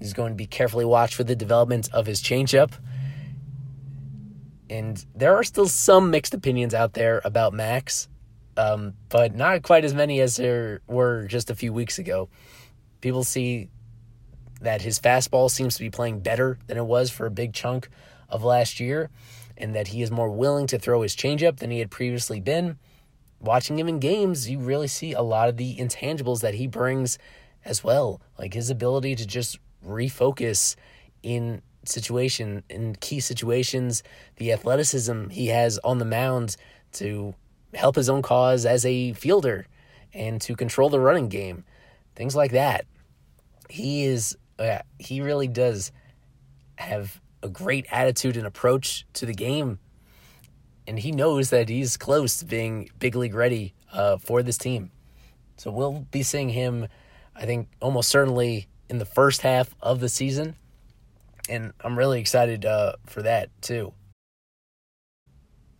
He's 0.00 0.14
going 0.14 0.32
to 0.32 0.36
be 0.36 0.46
carefully 0.46 0.84
watched 0.84 1.14
for 1.14 1.24
the 1.24 1.36
development 1.36 1.90
of 1.92 2.06
his 2.06 2.22
changeup. 2.22 2.72
And 4.70 5.04
there 5.14 5.36
are 5.36 5.44
still 5.44 5.68
some 5.68 6.10
mixed 6.10 6.32
opinions 6.32 6.74
out 6.74 6.94
there 6.94 7.20
about 7.24 7.52
Max, 7.52 8.08
um, 8.56 8.94
but 9.08 9.34
not 9.34 9.62
quite 9.62 9.84
as 9.84 9.94
many 9.94 10.20
as 10.20 10.36
there 10.36 10.80
were 10.86 11.26
just 11.26 11.50
a 11.50 11.54
few 11.54 11.72
weeks 11.72 11.98
ago. 11.98 12.28
People 13.00 13.24
see 13.24 13.68
that 14.60 14.82
his 14.82 14.98
fastball 14.98 15.50
seems 15.50 15.74
to 15.74 15.80
be 15.80 15.90
playing 15.90 16.20
better 16.20 16.58
than 16.66 16.76
it 16.76 16.84
was 16.84 17.10
for 17.10 17.26
a 17.26 17.30
big 17.30 17.52
chunk 17.52 17.88
of 18.28 18.44
last 18.44 18.80
year, 18.80 19.10
and 19.56 19.74
that 19.74 19.88
he 19.88 20.02
is 20.02 20.10
more 20.10 20.30
willing 20.30 20.66
to 20.68 20.78
throw 20.78 21.02
his 21.02 21.16
changeup 21.16 21.58
than 21.58 21.70
he 21.70 21.80
had 21.80 21.90
previously 21.90 22.40
been. 22.40 22.78
Watching 23.40 23.78
him 23.78 23.88
in 23.88 23.98
games, 23.98 24.48
you 24.48 24.58
really 24.58 24.88
see 24.88 25.12
a 25.12 25.22
lot 25.22 25.48
of 25.48 25.56
the 25.56 25.76
intangibles 25.76 26.40
that 26.40 26.54
he 26.54 26.66
brings 26.66 27.18
as 27.64 27.82
well, 27.82 28.20
like 28.38 28.54
his 28.54 28.70
ability 28.70 29.16
to 29.16 29.26
just 29.26 29.58
refocus 29.84 30.76
in 31.22 31.62
situation 31.84 32.62
in 32.68 32.94
key 32.96 33.20
situations, 33.20 34.02
the 34.36 34.52
athleticism 34.52 35.28
he 35.28 35.48
has 35.48 35.78
on 35.78 35.98
the 35.98 36.04
mound 36.04 36.56
to 36.92 37.34
help 37.74 37.96
his 37.96 38.08
own 38.08 38.22
cause 38.22 38.66
as 38.66 38.84
a 38.84 39.12
fielder 39.12 39.66
and 40.12 40.40
to 40.40 40.56
control 40.56 40.90
the 40.90 41.00
running 41.00 41.28
game, 41.28 41.64
things 42.16 42.34
like 42.34 42.52
that. 42.52 42.84
He 43.68 44.04
is 44.04 44.36
uh, 44.58 44.80
he 44.98 45.20
really 45.20 45.48
does 45.48 45.92
have 46.76 47.20
a 47.42 47.48
great 47.48 47.86
attitude 47.90 48.36
and 48.36 48.46
approach 48.46 49.06
to 49.14 49.24
the 49.24 49.32
game, 49.32 49.78
and 50.86 50.98
he 50.98 51.12
knows 51.12 51.50
that 51.50 51.68
he's 51.68 51.96
close 51.96 52.38
to 52.38 52.44
being 52.44 52.90
big 52.98 53.14
league 53.14 53.34
ready 53.34 53.74
uh, 53.92 54.18
for 54.18 54.42
this 54.42 54.58
team. 54.58 54.90
So 55.56 55.70
we'll 55.70 56.06
be 56.10 56.22
seeing 56.22 56.48
him, 56.48 56.88
I 57.36 57.46
think, 57.46 57.68
almost 57.80 58.08
certainly 58.08 58.66
in 58.90 58.98
the 58.98 59.06
first 59.06 59.40
half 59.40 59.74
of 59.80 60.00
the 60.00 60.08
season 60.08 60.56
and 61.48 61.72
I'm 61.80 61.98
really 61.98 62.20
excited 62.20 62.64
uh, 62.64 62.94
for 63.06 63.22
that 63.22 63.50
too. 63.62 63.92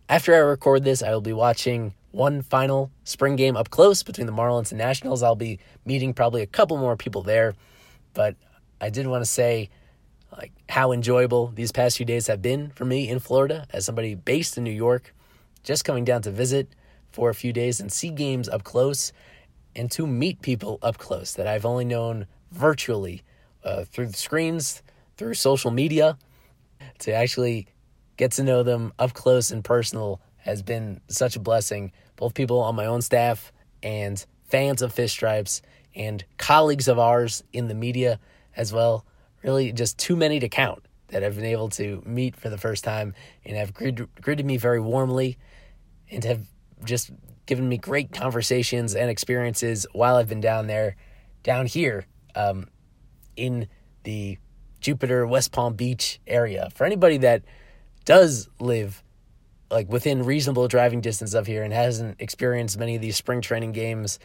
After 0.09 0.35
I 0.35 0.39
record 0.39 0.83
this, 0.83 1.01
I 1.01 1.11
will 1.11 1.21
be 1.21 1.33
watching 1.33 1.93
one 2.11 2.41
final 2.41 2.91
spring 3.05 3.37
game 3.37 3.55
up 3.55 3.69
close 3.69 4.03
between 4.03 4.27
the 4.27 4.33
Marlins 4.33 4.71
and 4.71 4.77
Nationals. 4.77 5.23
I'll 5.23 5.35
be 5.35 5.59
meeting 5.85 6.13
probably 6.13 6.41
a 6.41 6.47
couple 6.47 6.77
more 6.77 6.97
people 6.97 7.21
there, 7.21 7.53
but 8.13 8.35
I 8.81 8.89
did 8.89 9.07
want 9.07 9.23
to 9.23 9.29
say 9.29 9.69
like 10.31 10.51
how 10.67 10.91
enjoyable 10.91 11.47
these 11.47 11.71
past 11.71 11.97
few 11.97 12.05
days 12.05 12.27
have 12.27 12.41
been 12.41 12.71
for 12.71 12.83
me 12.83 13.09
in 13.09 13.19
Florida 13.19 13.65
as 13.71 13.85
somebody 13.85 14.15
based 14.15 14.57
in 14.57 14.65
New 14.65 14.71
York, 14.71 15.13
just 15.63 15.85
coming 15.85 16.03
down 16.03 16.21
to 16.23 16.31
visit 16.31 16.67
for 17.11 17.29
a 17.29 17.35
few 17.35 17.53
days 17.53 17.79
and 17.79 17.91
see 17.91 18.09
games 18.09 18.49
up 18.49 18.63
close 18.63 19.13
and 19.75 19.89
to 19.91 20.05
meet 20.05 20.41
people 20.41 20.79
up 20.81 20.97
close 20.97 21.33
that 21.33 21.47
I've 21.47 21.65
only 21.65 21.85
known 21.85 22.27
virtually 22.51 23.23
uh, 23.63 23.85
through 23.85 24.07
the 24.07 24.17
screens, 24.17 24.81
through 25.17 25.33
social 25.33 25.71
media 25.71 26.17
to 26.99 27.13
actually 27.13 27.67
get 28.17 28.31
to 28.33 28.43
know 28.43 28.63
them 28.63 28.93
up 28.99 29.13
close 29.13 29.51
and 29.51 29.63
personal 29.63 30.21
has 30.37 30.61
been 30.61 31.01
such 31.07 31.35
a 31.35 31.39
blessing. 31.39 31.91
Both 32.15 32.33
people 32.33 32.59
on 32.59 32.75
my 32.75 32.85
own 32.85 33.01
staff 33.01 33.51
and 33.81 34.23
fans 34.45 34.81
of 34.81 34.93
Fish 34.93 35.11
Stripes 35.11 35.61
and 35.95 36.23
colleagues 36.37 36.87
of 36.87 36.99
ours 36.99 37.43
in 37.53 37.67
the 37.67 37.73
media 37.73 38.19
as 38.55 38.73
well. 38.73 39.05
Really, 39.43 39.71
just 39.71 39.97
too 39.97 40.15
many 40.15 40.39
to 40.39 40.49
count 40.49 40.85
that 41.07 41.23
I've 41.23 41.35
been 41.35 41.45
able 41.45 41.69
to 41.69 42.01
meet 42.05 42.35
for 42.35 42.49
the 42.49 42.57
first 42.57 42.83
time 42.83 43.13
and 43.45 43.57
have 43.57 43.73
greeted 43.73 44.45
me 44.45 44.57
very 44.57 44.79
warmly 44.79 45.37
and 46.09 46.23
have 46.23 46.45
just 46.83 47.11
given 47.45 47.67
me 47.67 47.77
great 47.77 48.11
conversations 48.11 48.95
and 48.95 49.09
experiences 49.09 49.85
while 49.93 50.15
I've 50.15 50.29
been 50.29 50.41
down 50.41 50.67
there, 50.67 50.95
down 51.43 51.65
here 51.65 52.05
um, 52.35 52.67
in 53.35 53.67
the 54.03 54.37
Jupiter, 54.79 55.25
West 55.27 55.51
Palm 55.51 55.75
Beach 55.75 56.19
area. 56.25 56.69
For 56.73 56.85
anybody 56.85 57.17
that 57.17 57.43
does 58.05 58.49
live 58.59 59.03
like 59.69 59.89
within 59.89 60.23
reasonable 60.23 60.67
driving 60.67 61.01
distance 61.01 61.33
of 61.33 61.47
here 61.47 61.63
and 61.63 61.71
hasn't 61.71 62.19
experienced 62.19 62.77
many 62.77 62.95
of 62.95 63.01
these 63.01 63.15
spring 63.15 63.41
training 63.41 63.71
games, 63.71 64.19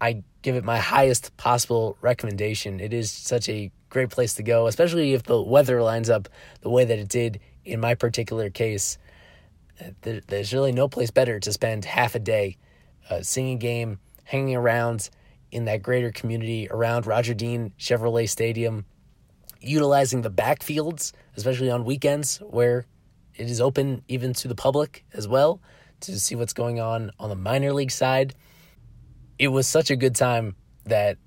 I 0.00 0.22
give 0.42 0.54
it 0.54 0.64
my 0.64 0.78
highest 0.78 1.36
possible 1.36 1.96
recommendation. 2.00 2.80
It 2.80 2.92
is 2.92 3.10
such 3.10 3.48
a 3.48 3.70
great 3.88 4.10
place 4.10 4.34
to 4.34 4.42
go, 4.42 4.66
especially 4.66 5.12
if 5.12 5.24
the 5.24 5.40
weather 5.42 5.82
lines 5.82 6.08
up 6.08 6.28
the 6.60 6.70
way 6.70 6.84
that 6.84 6.98
it 6.98 7.08
did 7.08 7.40
in 7.64 7.80
my 7.80 7.94
particular 7.94 8.48
case. 8.48 8.96
There's 10.02 10.52
really 10.52 10.72
no 10.72 10.88
place 10.88 11.10
better 11.10 11.40
to 11.40 11.52
spend 11.52 11.84
half 11.84 12.14
a 12.14 12.18
day 12.18 12.56
uh, 13.08 13.22
seeing 13.22 13.56
a 13.56 13.58
game, 13.58 13.98
hanging 14.24 14.54
around 14.54 15.10
in 15.52 15.64
that 15.64 15.82
greater 15.82 16.12
community 16.12 16.68
around 16.70 17.06
Roger 17.06 17.34
Dean 17.34 17.72
Chevrolet 17.78 18.28
Stadium, 18.28 18.84
utilizing 19.60 20.22
the 20.22 20.30
backfields, 20.30 21.12
especially 21.36 21.70
on 21.70 21.84
weekends 21.84 22.38
where 22.38 22.86
it 23.34 23.50
is 23.50 23.60
open 23.60 24.02
even 24.08 24.32
to 24.34 24.48
the 24.48 24.54
public 24.54 25.04
as 25.12 25.26
well 25.26 25.60
to 26.00 26.18
see 26.18 26.34
what's 26.34 26.52
going 26.52 26.80
on 26.80 27.10
on 27.18 27.28
the 27.28 27.36
minor 27.36 27.72
league 27.72 27.90
side. 27.90 28.34
It 29.38 29.48
was 29.48 29.66
such 29.66 29.90
a 29.90 29.96
good 29.96 30.14
time 30.14 30.56
that 30.84 31.18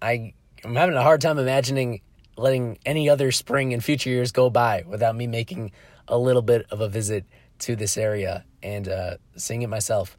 I 0.00 0.34
am 0.64 0.74
having 0.74 0.96
a 0.96 1.02
hard 1.02 1.20
time 1.20 1.38
imagining 1.38 2.00
letting 2.36 2.78
any 2.86 3.08
other 3.08 3.30
spring 3.30 3.72
and 3.72 3.84
future 3.84 4.10
years 4.10 4.32
go 4.32 4.50
by 4.50 4.84
without 4.86 5.14
me 5.14 5.26
making 5.26 5.72
a 6.08 6.18
little 6.18 6.42
bit 6.42 6.66
of 6.70 6.80
a 6.80 6.88
visit 6.88 7.24
to 7.60 7.76
this 7.76 7.96
area 7.96 8.44
and 8.62 8.88
uh, 8.88 9.16
seeing 9.36 9.62
it 9.62 9.68
myself, 9.68 10.16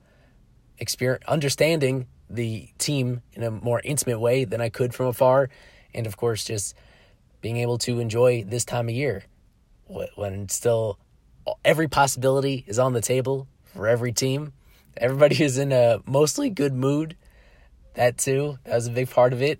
experience, 0.78 1.24
understanding 1.28 2.08
the 2.34 2.70
team 2.78 3.22
in 3.34 3.44
a 3.44 3.52
more 3.52 3.82
intimate 3.84 4.20
way 4.20 4.46
than 4.46 4.60
I 4.60 4.70
could 4.70 4.94
from 4.94 5.08
afar, 5.08 5.50
and 5.94 6.08
of 6.08 6.18
course 6.18 6.44
just 6.44 6.76
being 7.42 7.58
able 7.58 7.78
to 7.78 8.00
enjoy 8.00 8.44
this 8.44 8.66
time 8.66 8.90
of 8.90 8.96
year 8.96 9.24
when 10.16 10.50
still 10.50 10.98
every 11.64 11.88
possibility 11.88 12.64
is 12.68 12.80
on 12.80 12.94
the 12.94 13.02
table 13.02 13.48
for 13.66 13.88
every 13.88 14.12
team. 14.12 14.54
Everybody 14.98 15.44
is 15.44 15.58
in 15.58 15.72
a 15.72 16.00
mostly 16.06 16.50
good 16.50 16.74
mood. 16.74 17.16
That 17.96 18.18
too, 18.18 18.58
that 18.64 18.76
was 18.76 18.88
a 18.88 18.92
big 18.92 19.10
part 19.10 19.34
of 19.34 19.42
it. 19.42 19.60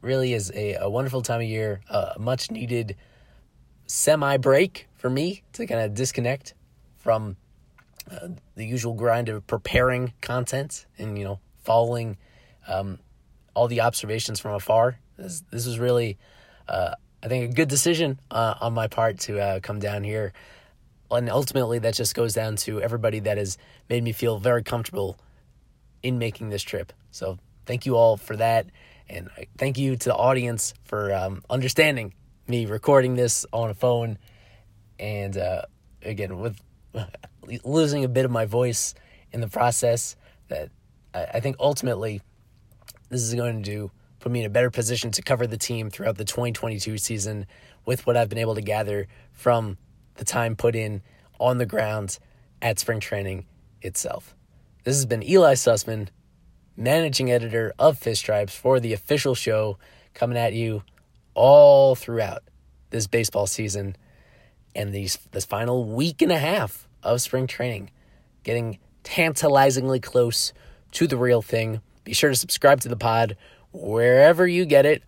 Really 0.00 0.34
is 0.34 0.52
a, 0.54 0.74
a 0.74 0.90
wonderful 0.90 1.22
time 1.22 1.40
of 1.40 1.46
year, 1.46 1.80
a 1.88 2.14
much 2.18 2.50
needed 2.50 2.96
semi 3.86 4.36
break 4.36 4.86
for 4.94 5.10
me 5.10 5.42
to 5.54 5.66
kind 5.66 5.80
of 5.80 5.94
disconnect 5.94 6.54
from 6.96 7.36
uh, 8.10 8.28
the 8.54 8.64
usual 8.64 8.94
grind 8.94 9.28
of 9.28 9.46
preparing 9.46 10.12
content 10.20 10.86
and 10.98 11.18
you 11.18 11.24
know 11.24 11.40
following 11.62 12.16
um, 12.68 12.98
all 13.54 13.68
the 13.68 13.80
observations 13.80 14.40
from 14.40 14.54
afar. 14.54 14.98
This, 15.16 15.42
this 15.50 15.66
was 15.66 15.78
really 15.78 16.18
uh, 16.68 16.94
I 17.24 17.28
think 17.28 17.50
a 17.50 17.54
good 17.54 17.68
decision 17.68 18.20
uh, 18.30 18.54
on 18.60 18.74
my 18.74 18.86
part 18.86 19.18
to 19.20 19.40
uh, 19.40 19.60
come 19.60 19.78
down 19.78 20.04
here. 20.04 20.34
And 21.10 21.30
ultimately, 21.30 21.78
that 21.78 21.94
just 21.94 22.14
goes 22.14 22.34
down 22.34 22.56
to 22.56 22.82
everybody 22.82 23.20
that 23.20 23.38
has 23.38 23.56
made 23.88 24.02
me 24.02 24.12
feel 24.12 24.38
very 24.38 24.62
comfortable 24.62 25.18
in 26.02 26.18
making 26.18 26.50
this 26.50 26.62
trip. 26.62 26.92
So 27.12 27.38
thank 27.64 27.86
you 27.86 27.96
all 27.96 28.18
for 28.18 28.36
that. 28.36 28.66
And 29.08 29.30
thank 29.56 29.78
you 29.78 29.96
to 29.96 30.08
the 30.10 30.14
audience 30.14 30.74
for 30.84 31.14
um, 31.14 31.42
understanding 31.48 32.12
me 32.46 32.66
recording 32.66 33.14
this 33.14 33.46
on 33.52 33.70
a 33.70 33.74
phone. 33.74 34.18
And 34.98 35.36
uh, 35.38 35.62
again, 36.02 36.38
with 36.38 36.60
losing 37.64 38.04
a 38.04 38.08
bit 38.08 38.24
of 38.24 38.30
my 38.30 38.44
voice 38.44 38.94
in 39.32 39.40
the 39.40 39.48
process, 39.48 40.16
that 40.48 40.70
I 41.14 41.40
think 41.40 41.56
ultimately 41.58 42.20
this 43.08 43.22
is 43.22 43.34
going 43.34 43.62
to 43.62 43.70
do 43.70 43.90
put 44.24 44.32
me 44.32 44.40
in 44.40 44.46
a 44.46 44.50
better 44.50 44.70
position 44.70 45.10
to 45.10 45.20
cover 45.20 45.46
the 45.46 45.58
team 45.58 45.90
throughout 45.90 46.16
the 46.16 46.24
2022 46.24 46.96
season 46.96 47.44
with 47.84 48.06
what 48.06 48.16
I've 48.16 48.30
been 48.30 48.38
able 48.38 48.54
to 48.54 48.62
gather 48.62 49.06
from 49.32 49.76
the 50.14 50.24
time 50.24 50.56
put 50.56 50.74
in 50.74 51.02
on 51.38 51.58
the 51.58 51.66
ground 51.66 52.18
at 52.62 52.78
spring 52.78 53.00
training 53.00 53.44
itself. 53.82 54.34
This 54.84 54.96
has 54.96 55.04
been 55.04 55.22
Ely 55.22 55.52
Sussman, 55.52 56.08
managing 56.74 57.30
editor 57.30 57.74
of 57.78 57.98
Fish 57.98 58.20
Stripes 58.20 58.56
for 58.56 58.80
the 58.80 58.94
official 58.94 59.34
show, 59.34 59.76
coming 60.14 60.38
at 60.38 60.54
you 60.54 60.82
all 61.34 61.94
throughout 61.94 62.44
this 62.88 63.06
baseball 63.06 63.46
season 63.46 63.94
and 64.74 64.94
these 64.94 65.18
this 65.32 65.44
final 65.44 65.84
week 65.84 66.22
and 66.22 66.32
a 66.32 66.38
half 66.38 66.88
of 67.04 67.20
spring 67.20 67.46
training, 67.46 67.90
getting 68.42 68.78
tantalizingly 69.02 70.00
close 70.00 70.52
to 70.92 71.06
the 71.06 71.16
real 71.16 71.42
thing. 71.42 71.80
Be 72.04 72.12
sure 72.12 72.30
to 72.30 72.36
subscribe 72.36 72.80
to 72.80 72.88
the 72.88 72.96
pod 72.96 73.36
wherever 73.72 74.46
you 74.46 74.64
get 74.64 74.86
it. 74.86 75.02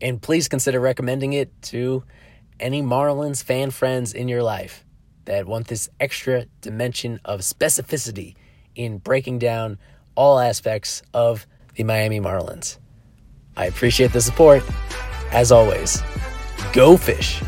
And 0.00 0.20
please 0.20 0.48
consider 0.48 0.80
recommending 0.80 1.32
it 1.32 1.50
to 1.62 2.04
any 2.60 2.82
Marlins 2.82 3.42
fan 3.42 3.70
friends 3.70 4.12
in 4.12 4.28
your 4.28 4.42
life 4.42 4.84
that 5.24 5.46
want 5.46 5.68
this 5.68 5.88
extra 6.00 6.46
dimension 6.60 7.20
of 7.24 7.40
specificity 7.40 8.34
in 8.74 8.98
breaking 8.98 9.38
down 9.38 9.78
all 10.14 10.38
aspects 10.38 11.02
of 11.12 11.46
the 11.74 11.84
Miami 11.84 12.20
Marlins. 12.20 12.78
I 13.56 13.66
appreciate 13.66 14.12
the 14.12 14.20
support. 14.20 14.62
As 15.30 15.52
always, 15.52 16.02
go 16.72 16.96
fish. 16.96 17.42